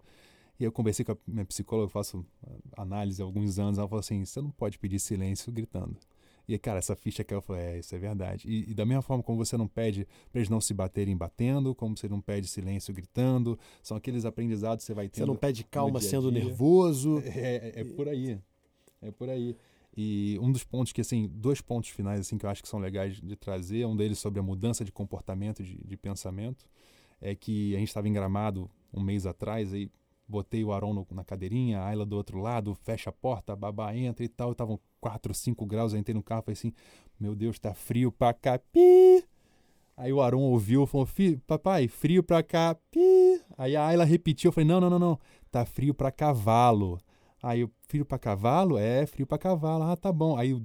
E 0.58 0.63
eu 0.63 0.72
conversei 0.72 1.04
com 1.04 1.12
a 1.12 1.18
minha 1.27 1.44
psicóloga, 1.44 1.88
eu 1.88 1.89
faço 1.89 2.25
análise 2.77 3.22
há 3.22 3.25
alguns 3.25 3.60
anos, 3.60 3.77
ela 3.77 3.88
falou 3.89 4.00
assim, 4.00 4.24
você 4.24 4.42
não 4.42 4.51
pode 4.51 4.80
pedir 4.80 4.98
silêncio 4.98 5.51
gritando. 5.51 5.98
E, 6.47 6.57
cara, 6.59 6.79
essa 6.79 6.95
ficha 6.95 7.23
que 7.23 7.33
eu 7.33 7.41
falei, 7.41 7.63
é, 7.63 7.79
isso 7.79 7.95
é 7.95 7.97
verdade. 7.97 8.47
E, 8.47 8.71
e, 8.71 8.73
da 8.73 8.85
mesma 8.85 9.01
forma 9.01 9.23
como 9.23 9.37
você 9.37 9.57
não 9.57 9.67
pede 9.67 10.07
para 10.31 10.39
eles 10.39 10.49
não 10.49 10.61
se 10.61 10.73
baterem 10.73 11.15
batendo, 11.15 11.73
como 11.73 11.97
você 11.97 12.07
não 12.07 12.21
pede 12.21 12.47
silêncio 12.47 12.93
gritando, 12.93 13.57
são 13.81 13.97
aqueles 13.97 14.25
aprendizados 14.25 14.83
que 14.83 14.87
você 14.87 14.93
vai 14.93 15.09
tendo. 15.09 15.25
Você 15.25 15.25
não 15.25 15.35
pede 15.35 15.63
calma 15.63 15.99
dia 15.99 16.09
sendo 16.09 16.31
nervoso. 16.31 17.21
É, 17.25 17.71
é, 17.75 17.81
é, 17.81 17.83
por 17.83 18.07
aí. 18.07 18.39
É 19.01 19.11
por 19.11 19.29
aí. 19.29 19.55
E 19.97 20.37
um 20.41 20.51
dos 20.51 20.63
pontos 20.63 20.91
que, 20.91 21.01
assim, 21.01 21.29
dois 21.34 21.62
pontos 21.62 21.89
finais, 21.89 22.19
assim, 22.19 22.38
que 22.38 22.45
eu 22.45 22.49
acho 22.49 22.62
que 22.62 22.67
são 22.67 22.79
legais 22.79 23.15
de 23.21 23.36
trazer, 23.36 23.86
um 23.86 23.95
deles 23.95 24.19
sobre 24.19 24.39
a 24.39 24.43
mudança 24.43 24.84
de 24.84 24.91
comportamento, 24.91 25.63
de, 25.63 25.77
de 25.77 25.97
pensamento, 25.97 26.65
é 27.21 27.34
que 27.34 27.75
a 27.75 27.79
gente 27.79 27.88
estava 27.88 28.08
em 28.08 28.13
Gramado 28.13 28.69
um 28.93 29.01
mês 29.01 29.25
atrás, 29.25 29.73
aí 29.73 29.89
botei 30.27 30.63
o 30.63 30.71
Aron 30.71 31.05
na 31.11 31.23
cadeirinha, 31.23 31.79
a 31.79 31.88
Ayla 31.88 32.05
do 32.05 32.15
outro 32.15 32.39
lado, 32.39 32.75
fecha 32.83 33.09
a 33.09 33.13
porta, 33.13 33.53
a 33.53 33.55
babá 33.55 33.95
entra 33.95 34.23
e 34.25 34.27
tal. 34.27 34.51
Estavam 34.51 34.79
4, 34.99 35.33
5 35.33 35.65
graus, 35.65 35.93
eu 35.93 35.99
entrei 35.99 36.13
no 36.13 36.23
carro 36.23 36.41
e 36.41 36.45
falei 36.45 36.53
assim: 36.53 36.73
Meu 37.19 37.35
Deus, 37.35 37.59
tá 37.59 37.73
frio 37.73 38.11
pra 38.11 38.33
cá, 38.33 38.59
pi! 38.59 39.23
Aí 39.97 40.11
o 40.11 40.21
Aron 40.21 40.41
ouviu, 40.41 40.85
falou: 40.85 41.07
Papai, 41.47 41.88
frio 41.88 42.23
pra 42.23 42.43
cá, 42.43 42.75
pi! 42.91 43.41
Aí 43.57 43.75
a 43.75 43.85
Ayla 43.85 44.03
repetiu, 44.03 44.49
eu 44.49 44.51
falei: 44.51 44.67
Não, 44.67 44.79
não, 44.79 44.89
não, 44.89 44.99
não, 44.99 45.19
tá 45.51 45.65
frio 45.65 45.93
pra 45.93 46.11
cavalo. 46.11 46.99
Aí 47.45 47.63
o 47.63 47.71
frio 47.88 48.03
para 48.03 48.17
cavalo? 48.17 48.75
É, 48.75 49.05
frio 49.05 49.27
para 49.27 49.38
cavalo. 49.38 49.84
Ah, 49.84 49.95
tá 49.95 50.12
bom. 50.12 50.36
Aí 50.36 50.60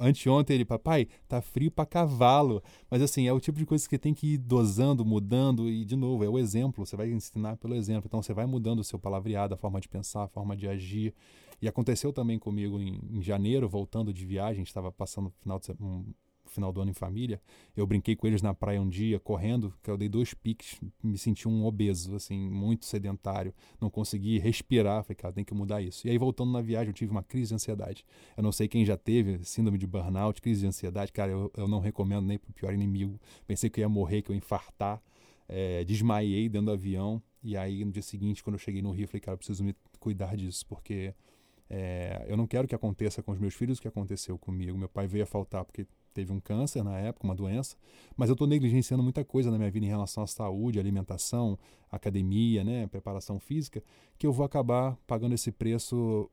anteontem 0.00 0.54
ele, 0.54 0.64
papai, 0.64 1.06
tá 1.28 1.42
frio 1.42 1.70
para 1.70 1.84
cavalo. 1.84 2.62
Mas 2.90 3.02
assim, 3.02 3.28
é 3.28 3.32
o 3.34 3.38
tipo 3.38 3.58
de 3.58 3.66
coisa 3.66 3.86
que 3.86 3.98
tem 3.98 4.14
que 4.14 4.28
ir 4.28 4.38
dosando, 4.38 5.04
mudando 5.04 5.68
e 5.68 5.84
de 5.84 5.94
novo, 5.94 6.24
é 6.24 6.28
o 6.28 6.38
exemplo, 6.38 6.86
você 6.86 6.96
vai 6.96 7.12
ensinar 7.12 7.58
pelo 7.58 7.74
exemplo. 7.74 8.04
Então 8.06 8.22
você 8.22 8.32
vai 8.32 8.46
mudando 8.46 8.78
o 8.78 8.84
seu 8.84 8.98
palavreado, 8.98 9.52
a 9.52 9.58
forma 9.58 9.78
de 9.78 9.86
pensar, 9.86 10.22
a 10.22 10.28
forma 10.28 10.56
de 10.56 10.66
agir. 10.66 11.12
E 11.60 11.68
aconteceu 11.68 12.10
também 12.10 12.38
comigo 12.38 12.80
em, 12.80 12.98
em 13.10 13.22
janeiro, 13.22 13.68
voltando 13.68 14.10
de 14.10 14.24
viagem, 14.24 14.62
estava 14.62 14.90
passando 14.90 15.30
final 15.42 15.58
de, 15.58 15.72
um, 15.78 16.06
final 16.54 16.72
do 16.72 16.80
ano 16.80 16.90
em 16.90 16.94
família, 16.94 17.40
eu 17.76 17.86
brinquei 17.86 18.16
com 18.16 18.26
eles 18.26 18.40
na 18.40 18.54
praia 18.54 18.80
um 18.80 18.88
dia, 18.88 19.18
correndo, 19.20 19.74
que 19.82 19.90
eu 19.90 19.96
dei 19.96 20.08
dois 20.08 20.32
piques, 20.32 20.80
me 21.02 21.18
senti 21.18 21.48
um 21.48 21.64
obeso, 21.64 22.14
assim, 22.14 22.38
muito 22.38 22.84
sedentário, 22.84 23.52
não 23.80 23.90
consegui 23.90 24.38
respirar, 24.38 25.02
falei, 25.04 25.16
cara, 25.16 25.34
tem 25.34 25.44
que 25.44 25.54
mudar 25.54 25.82
isso. 25.82 26.06
E 26.06 26.10
aí, 26.10 26.18
voltando 26.18 26.52
na 26.52 26.60
viagem, 26.60 26.88
eu 26.88 26.94
tive 26.94 27.10
uma 27.10 27.22
crise 27.22 27.48
de 27.48 27.54
ansiedade. 27.54 28.04
Eu 28.36 28.42
não 28.42 28.52
sei 28.52 28.68
quem 28.68 28.84
já 28.84 28.96
teve 28.96 29.44
síndrome 29.44 29.78
de 29.78 29.86
burnout, 29.86 30.40
crise 30.40 30.60
de 30.60 30.66
ansiedade, 30.66 31.12
cara, 31.12 31.32
eu, 31.32 31.50
eu 31.56 31.68
não 31.68 31.80
recomendo 31.80 32.26
nem 32.26 32.38
pro 32.38 32.52
pior 32.52 32.72
inimigo. 32.72 33.20
Pensei 33.46 33.68
que 33.68 33.80
eu 33.80 33.82
ia 33.82 33.88
morrer, 33.88 34.22
que 34.22 34.30
eu 34.30 34.34
ia 34.34 34.38
infartar, 34.38 35.02
é, 35.48 35.84
desmaiei 35.84 36.48
dentro 36.48 36.66
do 36.66 36.72
avião, 36.72 37.22
e 37.42 37.56
aí, 37.58 37.84
no 37.84 37.92
dia 37.92 38.02
seguinte, 38.02 38.42
quando 38.42 38.54
eu 38.54 38.58
cheguei 38.58 38.80
no 38.80 38.90
Rio, 38.90 39.06
falei, 39.06 39.20
cara, 39.20 39.34
eu 39.34 39.38
preciso 39.38 39.62
me 39.62 39.76
cuidar 40.00 40.34
disso, 40.34 40.64
porque 40.66 41.14
é, 41.68 42.24
eu 42.28 42.36
não 42.36 42.46
quero 42.46 42.68
que 42.68 42.74
aconteça 42.74 43.22
com 43.22 43.32
os 43.32 43.38
meus 43.38 43.54
filhos 43.54 43.78
o 43.78 43.82
que 43.82 43.88
aconteceu 43.88 44.38
comigo. 44.38 44.76
Meu 44.76 44.88
pai 44.88 45.06
veio 45.06 45.24
a 45.24 45.26
faltar 45.26 45.64
porque 45.64 45.86
teve 46.14 46.32
um 46.32 46.40
câncer 46.40 46.82
na 46.82 46.96
época, 46.98 47.26
uma 47.26 47.34
doença, 47.34 47.76
mas 48.16 48.28
eu 48.28 48.34
estou 48.34 48.46
negligenciando 48.46 49.02
muita 49.02 49.24
coisa 49.24 49.50
na 49.50 49.58
minha 49.58 49.70
vida 49.70 49.84
em 49.84 49.88
relação 49.88 50.22
à 50.22 50.26
saúde, 50.26 50.78
alimentação, 50.78 51.58
academia, 51.90 52.62
né, 52.64 52.86
preparação 52.86 53.38
física, 53.38 53.82
que 54.16 54.26
eu 54.26 54.32
vou 54.32 54.46
acabar 54.46 54.96
pagando 55.06 55.34
esse 55.34 55.50
preço 55.50 56.30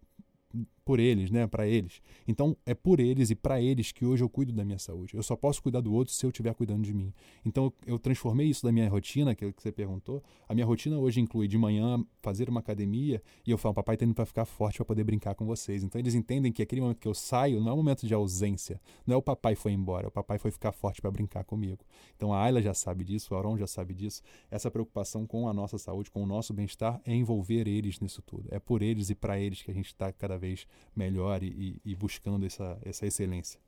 por 0.84 1.00
eles, 1.00 1.30
né, 1.30 1.48
para 1.48 1.68
eles. 1.68 2.02
Então 2.28 2.56
é 2.66 2.74
por 2.74 3.00
eles 3.00 3.30
e 3.30 3.36
para 3.36 3.62
eles 3.62 3.92
que 3.92 4.06
hoje 4.06 4.24
eu 4.24 4.30
cuido 4.30 4.52
da 4.52 4.64
minha 4.66 4.80
saúde. 4.80 5.16
Eu 5.16 5.24
só 5.24 5.36
posso 5.36 5.62
cuidar 5.62 5.82
do 5.82 5.94
outro 5.94 6.14
se 6.14 6.26
eu 6.26 6.30
estiver 6.30 6.54
cuidando 6.54 6.84
de 6.84 6.94
mim. 6.94 7.14
Então 7.46 7.72
eu 7.86 8.00
transformei 8.00 8.48
isso 8.48 8.64
da 8.64 8.72
minha 8.72 8.90
rotina, 8.90 9.36
que 9.36 9.54
você 9.56 9.72
perguntou. 9.72 10.24
A 10.48 10.54
minha 10.54 10.66
rotina 10.66 10.98
hoje 10.98 11.20
inclui 11.20 11.48
de 11.48 11.58
manhã 11.58 12.04
fazer 12.22 12.50
uma 12.50 12.60
academia 12.60 13.22
e 13.46 13.52
eu 13.52 13.58
falo, 13.58 13.76
papai 13.76 13.98
tá 13.98 14.06
indo 14.06 14.14
para 14.14 14.26
ficar 14.26 14.46
forte 14.46 14.78
para 14.78 14.86
poder 14.86 15.04
brincar 15.04 15.36
com 15.36 15.46
vocês. 15.46 15.84
Então 15.84 16.00
eles 16.00 16.16
entendem 16.16 16.52
que 16.52 16.62
aquele 16.62 16.82
momento 16.82 17.00
que 17.00 17.08
eu 17.08 17.14
saio 17.14 17.60
não 17.60 17.70
é 17.70 17.74
um 17.74 17.78
momento 17.78 18.08
de 18.08 18.14
ausência, 18.14 18.82
não 19.06 19.16
é 19.16 19.18
o 19.18 19.22
papai 19.22 19.56
foi 19.56 19.72
embora, 19.72 20.08
o 20.08 20.12
papai 20.12 20.38
foi 20.38 20.52
ficar 20.52 20.72
forte 20.72 21.02
para 21.02 21.12
brincar 21.12 21.44
comigo. 21.44 21.86
Então 22.16 22.34
a 22.34 22.42
Ayla 22.42 22.62
já 22.62 22.74
sabe 22.74 23.04
disso, 23.04 23.34
o 23.34 23.38
Aron 23.38 23.58
já 23.58 23.68
sabe 23.68 23.94
disso. 23.94 24.22
Essa 24.50 24.72
preocupação 24.72 25.26
com 25.26 25.48
a 25.48 25.54
nossa 25.54 25.78
saúde, 25.78 26.10
com 26.10 26.24
o 26.24 26.26
nosso 26.26 26.54
bem-estar 26.54 27.00
é 27.06 27.14
envolver 27.14 27.68
eles 27.68 28.00
nisso 28.00 28.22
tudo. 28.22 28.48
É 28.52 28.60
por 28.60 28.82
eles 28.82 29.10
e 29.10 29.16
para 29.16 29.40
eles 29.40 29.62
que 29.62 29.72
a 29.72 29.74
gente 29.74 29.88
está 29.88 30.12
cada 30.12 30.38
vez 30.38 30.68
melhor 30.96 31.44
e, 31.44 31.80
e 31.84 31.96
buscando 31.96 32.46
essa, 32.46 32.78
essa 32.84 33.06
excelência. 33.06 33.60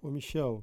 Pô, 0.00 0.10
Michel, 0.10 0.62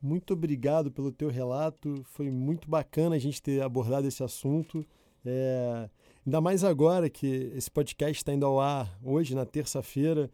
muito 0.00 0.34
obrigado 0.34 0.90
pelo 0.90 1.10
teu 1.10 1.28
relato. 1.28 2.02
Foi 2.04 2.30
muito 2.30 2.68
bacana 2.68 3.16
a 3.16 3.18
gente 3.18 3.42
ter 3.42 3.62
abordado 3.62 4.06
esse 4.06 4.22
assunto. 4.22 4.84
É, 5.24 5.88
ainda 6.24 6.40
mais 6.40 6.62
agora 6.62 7.08
que 7.10 7.26
esse 7.54 7.70
podcast 7.70 8.18
está 8.18 8.32
indo 8.32 8.46
ao 8.46 8.60
ar 8.60 8.98
hoje, 9.02 9.34
na 9.34 9.44
terça-feira. 9.44 10.30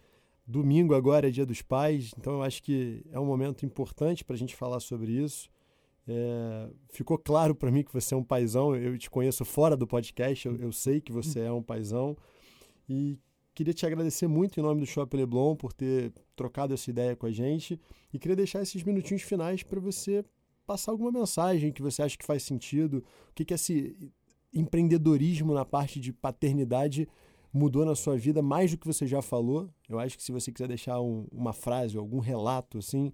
Domingo 0.47 0.95
agora 0.95 1.29
é 1.29 1.31
dia 1.31 1.47
dos 1.47 1.63
pais, 1.63 2.13
então 2.19 2.35
eu 2.35 2.43
acho 2.43 2.63
que 2.63 3.05
é 3.13 3.19
um 3.19 3.25
momento 3.25 3.65
importante 3.65 4.25
para 4.25 4.35
a 4.35 4.39
gente 4.39 4.57
falar 4.57 4.81
sobre 4.81 5.13
isso. 5.13 5.49
É, 6.07 6.69
ficou 6.91 7.17
claro 7.17 7.55
para 7.55 7.71
mim 7.71 7.85
que 7.85 7.93
você 7.93 8.13
é 8.13 8.17
um 8.17 8.25
paizão. 8.25 8.75
Eu 8.75 8.99
te 8.99 9.09
conheço 9.09 9.45
fora 9.45 9.77
do 9.77 9.87
podcast, 9.87 10.47
eu, 10.47 10.57
eu 10.57 10.73
sei 10.73 11.01
que 11.01 11.13
você 11.13 11.41
é 11.41 11.53
um 11.53 11.63
paizão. 11.63 12.17
E 12.89 13.19
Queria 13.55 13.75
te 13.75 13.85
agradecer 13.85 14.27
muito 14.27 14.59
em 14.59 14.63
nome 14.63 14.81
do 14.81 14.87
Shopping 14.87 15.19
Leblon 15.19 15.55
por 15.55 15.73
ter 15.73 16.13
trocado 16.35 16.73
essa 16.73 16.89
ideia 16.89 17.15
com 17.15 17.27
a 17.27 17.31
gente 17.31 17.79
e 18.13 18.19
queria 18.19 18.37
deixar 18.37 18.63
esses 18.63 18.83
minutinhos 18.83 19.23
finais 19.23 19.63
para 19.63 19.79
você 19.79 20.25
passar 20.67 20.93
alguma 20.93 21.13
mensagem 21.13 21.71
que 21.71 21.83
você 21.83 22.03
acha 22.03 22.17
que 22.17 22.25
faz 22.25 22.43
sentido, 22.43 23.05
o 23.31 23.35
que, 23.35 23.45
que 23.45 23.53
esse 23.53 24.13
empreendedorismo 24.55 25.53
na 25.53 25.65
parte 25.65 26.01
de 26.01 26.13
paternidade 26.13 27.07
mudou 27.53 27.85
na 27.85 27.95
sua 27.95 28.17
vida 28.17 28.41
mais 28.41 28.71
do 28.71 28.79
que 28.79 28.87
você 28.87 29.07
já 29.07 29.21
falou. 29.21 29.69
Eu 29.87 29.99
acho 29.99 30.17
que 30.17 30.23
se 30.23 30.33
você 30.33 30.51
quiser 30.51 30.69
deixar 30.69 31.01
um, 31.01 31.27
uma 31.31 31.53
frase, 31.53 31.97
algum 31.97 32.21
relato 32.21 32.79
assim. 32.79 33.13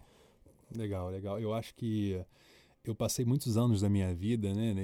Legal, 0.76 1.10
legal. 1.10 1.40
Eu 1.40 1.52
acho 1.52 1.74
que 1.74 2.20
eu 2.84 2.94
passei 2.94 3.24
muitos 3.24 3.56
anos 3.56 3.80
da 3.80 3.88
minha 3.88 4.14
vida, 4.14 4.54
né, 4.54 4.74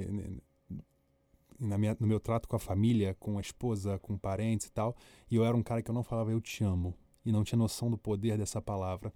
na 1.59 1.77
minha, 1.77 1.95
no 1.99 2.07
meu 2.07 2.19
trato 2.19 2.47
com 2.47 2.55
a 2.55 2.59
família, 2.59 3.15
com 3.19 3.37
a 3.37 3.41
esposa, 3.41 3.99
com 3.99 4.17
parentes 4.17 4.67
e 4.67 4.71
tal, 4.71 4.95
e 5.29 5.35
eu 5.35 5.45
era 5.45 5.55
um 5.55 5.63
cara 5.63 5.81
que 5.81 5.89
eu 5.89 5.95
não 5.95 6.03
falava 6.03 6.31
eu 6.31 6.41
te 6.41 6.63
amo 6.63 6.93
e 7.25 7.31
não 7.31 7.43
tinha 7.43 7.57
noção 7.57 7.89
do 7.89 7.97
poder 7.97 8.37
dessa 8.37 8.61
palavra. 8.61 9.11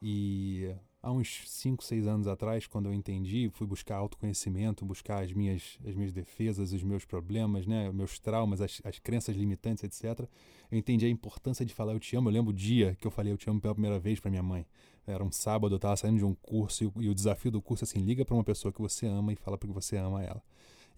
E 0.00 0.72
há 1.02 1.10
uns 1.10 1.42
5, 1.46 1.82
6 1.82 2.06
anos 2.06 2.26
atrás, 2.28 2.66
quando 2.66 2.86
eu 2.86 2.94
entendi, 2.94 3.50
fui 3.52 3.66
buscar 3.66 3.96
autoconhecimento, 3.96 4.84
buscar 4.84 5.22
as 5.24 5.32
minhas, 5.32 5.78
as 5.84 5.94
minhas 5.94 6.12
defesas, 6.12 6.72
os 6.72 6.82
meus 6.82 7.04
problemas, 7.04 7.66
né, 7.66 7.90
meus 7.92 8.18
traumas, 8.18 8.60
as, 8.60 8.80
as 8.84 8.98
crenças 8.98 9.34
limitantes, 9.34 9.82
etc. 9.82 10.28
Eu 10.70 10.78
entendi 10.78 11.06
a 11.06 11.08
importância 11.08 11.64
de 11.64 11.74
falar 11.74 11.94
eu 11.94 12.00
te 12.00 12.14
amo. 12.14 12.28
Eu 12.28 12.32
lembro 12.32 12.50
o 12.50 12.54
dia 12.54 12.96
que 13.00 13.06
eu 13.06 13.10
falei 13.10 13.32
eu 13.32 13.38
te 13.38 13.50
amo 13.50 13.60
pela 13.60 13.74
primeira 13.74 13.98
vez 13.98 14.20
para 14.20 14.30
minha 14.30 14.42
mãe. 14.42 14.66
Era 15.06 15.24
um 15.24 15.32
sábado, 15.32 15.74
eu 15.74 15.76
estava 15.76 15.96
saindo 15.96 16.18
de 16.18 16.24
um 16.24 16.34
curso 16.34 16.84
e 16.84 17.04
e 17.04 17.08
o 17.08 17.14
desafio 17.14 17.50
do 17.50 17.62
curso 17.62 17.84
é 17.84 17.86
assim, 17.86 18.00
liga 18.00 18.24
para 18.24 18.34
uma 18.34 18.44
pessoa 18.44 18.70
que 18.72 18.80
você 18.80 19.06
ama 19.06 19.32
e 19.32 19.36
fala 19.36 19.56
porque 19.56 19.72
você 19.72 19.96
ama 19.96 20.22
ela. 20.22 20.42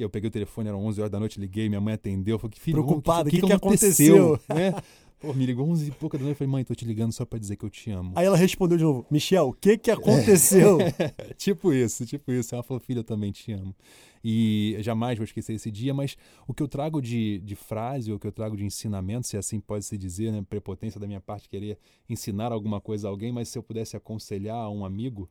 E 0.00 0.02
eu 0.02 0.08
peguei 0.08 0.28
o 0.28 0.30
telefone, 0.30 0.70
eram 0.70 0.82
11 0.86 0.98
horas 0.98 1.10
da 1.10 1.20
noite, 1.20 1.38
liguei, 1.38 1.68
minha 1.68 1.80
mãe 1.80 1.92
atendeu, 1.92 2.38
falei, 2.38 2.56
filho, 2.58 2.82
preocupado, 2.82 3.28
o 3.28 3.30
que, 3.30 3.36
que, 3.36 3.42
que, 3.42 3.46
que, 3.48 3.52
aconteceu? 3.52 4.34
aconteceu? 4.34 4.56
né? 4.56 4.82
Pô, 5.20 5.34
me 5.34 5.44
ligou 5.44 5.68
11 5.68 5.88
e 5.88 5.90
pouca 5.90 6.16
da 6.16 6.24
noite, 6.24 6.38
falei, 6.38 6.50
mãe, 6.50 6.64
tô 6.64 6.74
te 6.74 6.86
ligando 6.86 7.12
só 7.12 7.26
para 7.26 7.38
dizer 7.38 7.56
que 7.56 7.66
eu 7.66 7.68
te 7.68 7.90
amo. 7.90 8.14
Aí 8.16 8.24
ela 8.24 8.38
respondeu 8.38 8.78
de 8.78 8.84
novo, 8.84 9.04
Michel, 9.10 9.48
o 9.48 9.52
que 9.52 9.76
que 9.76 9.90
aconteceu? 9.90 10.78
tipo 11.36 11.70
isso, 11.74 12.06
tipo 12.06 12.32
isso. 12.32 12.54
Ela 12.54 12.62
falou, 12.62 12.80
filho, 12.80 13.00
eu 13.00 13.04
também 13.04 13.30
te 13.30 13.52
amo. 13.52 13.76
E 14.24 14.76
jamais 14.80 15.18
vou 15.18 15.24
esquecer 15.26 15.52
esse 15.52 15.70
dia, 15.70 15.92
mas 15.92 16.16
o 16.48 16.54
que 16.54 16.62
eu 16.62 16.68
trago 16.68 17.02
de, 17.02 17.38
de 17.40 17.54
frase, 17.54 18.10
o 18.10 18.18
que 18.18 18.26
eu 18.26 18.32
trago 18.32 18.56
de 18.56 18.64
ensinamento, 18.64 19.26
se 19.26 19.36
assim 19.36 19.60
pode 19.60 19.84
se 19.84 19.98
dizer, 19.98 20.32
né? 20.32 20.42
Prepotência 20.48 20.98
da 20.98 21.06
minha 21.06 21.20
parte 21.20 21.46
querer 21.46 21.78
ensinar 22.08 22.52
alguma 22.52 22.80
coisa 22.80 23.06
a 23.06 23.10
alguém, 23.10 23.30
mas 23.30 23.50
se 23.50 23.58
eu 23.58 23.62
pudesse 23.62 23.98
aconselhar 23.98 24.56
a 24.56 24.70
um 24.70 24.82
amigo, 24.82 25.28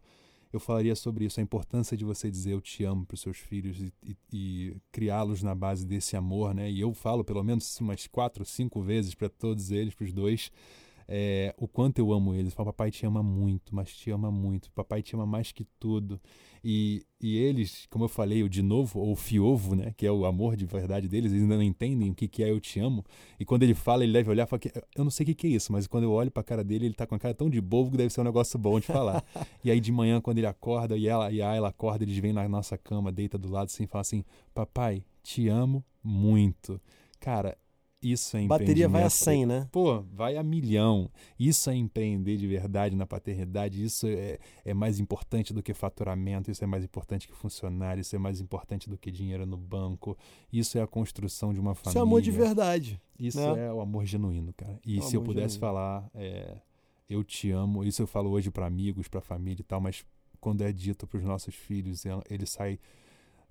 eu 0.51 0.59
falaria 0.59 0.95
sobre 0.95 1.25
isso, 1.25 1.39
a 1.39 1.43
importância 1.43 1.95
de 1.95 2.03
você 2.03 2.29
dizer 2.29 2.53
eu 2.53 2.61
te 2.61 2.83
amo 2.83 3.05
para 3.05 3.15
os 3.15 3.21
seus 3.21 3.37
filhos 3.37 3.81
e, 3.81 3.93
e, 4.03 4.17
e 4.31 4.77
criá-los 4.91 5.43
na 5.43 5.53
base 5.53 5.85
desse 5.85 6.15
amor, 6.15 6.53
né? 6.53 6.69
E 6.71 6.79
eu 6.79 6.93
falo 6.93 7.23
pelo 7.23 7.43
menos 7.43 7.79
umas 7.79 8.07
quatro, 8.07 8.43
cinco 8.43 8.81
vezes 8.81 9.13
para 9.13 9.29
todos 9.29 9.71
eles, 9.71 9.93
para 9.93 10.05
os 10.05 10.13
dois, 10.13 10.51
é, 11.11 11.55
o 11.57 11.67
quanto 11.67 11.97
eu 11.97 12.13
amo 12.13 12.35
eles. 12.35 12.53
Falo, 12.53 12.67
papai 12.67 12.91
te 12.91 13.03
ama 13.03 13.23
muito, 13.23 13.75
mas 13.75 13.91
te 13.91 14.11
ama 14.11 14.29
muito. 14.29 14.71
Papai 14.71 15.01
te 15.01 15.15
ama 15.15 15.25
mais 15.25 15.51
que 15.51 15.65
tudo. 15.79 16.21
E, 16.63 17.03
e 17.19 17.35
eles, 17.37 17.87
como 17.89 18.05
eu 18.05 18.09
falei, 18.09 18.43
o 18.43 18.49
de 18.49 18.61
novo, 18.61 18.99
ou 18.99 19.13
o 19.13 19.15
fiovo, 19.15 19.75
né, 19.75 19.91
que 19.97 20.05
é 20.05 20.11
o 20.11 20.25
amor 20.25 20.55
de 20.55 20.65
verdade 20.65 21.07
deles, 21.07 21.31
eles 21.31 21.43
ainda 21.43 21.55
não 21.55 21.63
entendem 21.63 22.11
o 22.11 22.13
que, 22.13 22.27
que 22.27 22.43
é 22.43 22.51
eu 22.51 22.59
te 22.59 22.79
amo. 22.79 23.03
E 23.39 23.45
quando 23.45 23.63
ele 23.63 23.73
fala, 23.73 24.03
ele 24.03 24.13
deve 24.13 24.29
olhar 24.29 24.43
e 24.43 24.47
falar 24.47 24.59
que 24.59 24.71
eu 24.95 25.03
não 25.03 25.09
sei 25.09 25.23
o 25.23 25.27
que, 25.27 25.33
que 25.33 25.47
é 25.47 25.49
isso, 25.51 25.71
mas 25.71 25.87
quando 25.87 26.03
eu 26.03 26.11
olho 26.11 26.29
para 26.29 26.41
a 26.41 26.43
cara 26.43 26.63
dele, 26.63 26.85
ele 26.85 26.93
tá 26.93 27.07
com 27.07 27.15
a 27.15 27.19
cara 27.19 27.33
tão 27.33 27.49
de 27.49 27.59
bobo 27.59 27.91
que 27.91 27.97
deve 27.97 28.13
ser 28.13 28.21
um 28.21 28.25
negócio 28.25 28.59
bom 28.59 28.79
de 28.79 28.85
falar. 28.85 29.23
e 29.63 29.71
aí 29.71 29.79
de 29.79 29.91
manhã, 29.91 30.21
quando 30.21 30.37
ele 30.37 30.47
acorda 30.47 30.95
e 30.95 31.07
ela 31.07 31.31
e 31.31 31.41
a 31.41 31.55
ela 31.55 31.69
acorda, 31.69 32.03
eles 32.03 32.17
vêm 32.17 32.33
na 32.33 32.47
nossa 32.47 32.77
cama, 32.77 33.11
deita 33.11 33.37
do 33.37 33.49
lado 33.49 33.65
assim, 33.65 33.85
e 33.85 33.87
fala 33.87 34.01
assim: 34.01 34.23
"Papai, 34.53 35.03
te 35.23 35.47
amo 35.47 35.83
muito". 36.03 36.79
Cara, 37.19 37.57
isso 38.01 38.37
é. 38.37 38.45
Bateria 38.45 38.87
vai 38.87 39.03
a 39.03 39.09
100, 39.09 39.45
né? 39.45 39.67
Pô, 39.71 40.01
vai 40.13 40.37
a 40.37 40.43
milhão. 40.43 41.11
Isso 41.37 41.69
é 41.69 41.75
empreender 41.75 42.37
de 42.37 42.47
verdade 42.47 42.95
na 42.95 43.05
paternidade. 43.05 43.83
Isso 43.83 44.07
é, 44.07 44.39
é 44.63 44.73
mais 44.73 44.99
importante 44.99 45.53
do 45.53 45.61
que 45.61 45.73
faturamento. 45.73 46.49
Isso 46.49 46.63
é 46.63 46.67
mais 46.67 46.83
importante 46.83 47.27
que 47.27 47.33
funcionário. 47.33 47.99
Isso 47.99 48.15
é 48.15 48.19
mais 48.19 48.39
importante 48.39 48.89
do 48.89 48.97
que 48.97 49.11
dinheiro 49.11 49.45
no 49.45 49.57
banco. 49.57 50.17
Isso 50.51 50.77
é 50.77 50.81
a 50.81 50.87
construção 50.87 51.53
de 51.53 51.59
uma 51.59 51.75
família. 51.75 51.91
Isso 51.91 51.97
é 51.97 52.01
amor 52.01 52.21
de 52.21 52.31
verdade. 52.31 53.01
Isso 53.19 53.39
né? 53.39 53.65
é 53.65 53.73
o 53.73 53.81
amor 53.81 54.05
genuíno, 54.05 54.53
cara. 54.53 54.79
E 54.85 55.01
se 55.01 55.15
eu 55.15 55.21
pudesse 55.21 55.55
genuíno. 55.55 55.59
falar, 55.59 56.09
é, 56.15 56.57
eu 57.09 57.21
te 57.21 57.51
amo. 57.51 57.83
Isso 57.83 58.01
eu 58.01 58.07
falo 58.07 58.29
hoje 58.29 58.49
para 58.49 58.65
amigos, 58.65 59.09
para 59.09 59.19
família 59.19 59.61
e 59.61 59.65
tal, 59.65 59.81
mas 59.81 60.05
quando 60.39 60.61
é 60.61 60.71
dito 60.71 61.05
para 61.05 61.17
os 61.17 61.23
nossos 61.25 61.53
filhos, 61.53 62.05
é, 62.05 62.11
ele 62.29 62.45
sai 62.45 62.79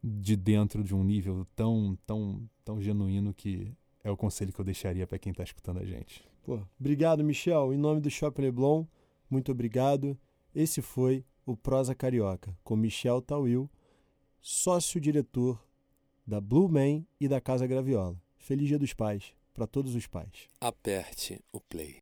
de 0.02 0.36
dentro 0.36 0.82
de 0.82 0.94
um 0.94 1.04
nível 1.04 1.46
tão, 1.54 1.98
tão, 2.06 2.48
tão 2.64 2.80
genuíno 2.80 3.34
que 3.34 3.76
é 4.02 4.10
o 4.10 4.16
conselho 4.16 4.52
que 4.52 4.60
eu 4.60 4.64
deixaria 4.64 5.06
para 5.06 5.18
quem 5.18 5.30
está 5.30 5.42
escutando 5.42 5.80
a 5.80 5.84
gente. 5.84 6.24
Pô, 6.42 6.60
obrigado, 6.78 7.24
Michel. 7.24 7.72
Em 7.72 7.76
nome 7.76 8.00
do 8.00 8.10
Shopping 8.10 8.42
Leblon, 8.42 8.84
muito 9.28 9.52
obrigado. 9.52 10.18
Esse 10.54 10.80
foi 10.80 11.24
o 11.44 11.56
Prosa 11.56 11.94
Carioca, 11.94 12.56
com 12.62 12.76
Michel 12.76 13.22
Tawil, 13.22 13.70
sócio-diretor 14.40 15.62
da 16.26 16.40
Blue 16.40 16.68
Man 16.68 17.04
e 17.20 17.26
da 17.26 17.40
Casa 17.40 17.66
Graviola. 17.66 18.20
Feliz 18.36 18.68
Dia 18.68 18.78
dos 18.78 18.92
Pais 18.92 19.34
para 19.58 19.66
todos 19.66 19.94
os 19.94 20.06
pais. 20.06 20.48
Aperte 20.60 21.42
o 21.52 21.60
play. 21.60 21.96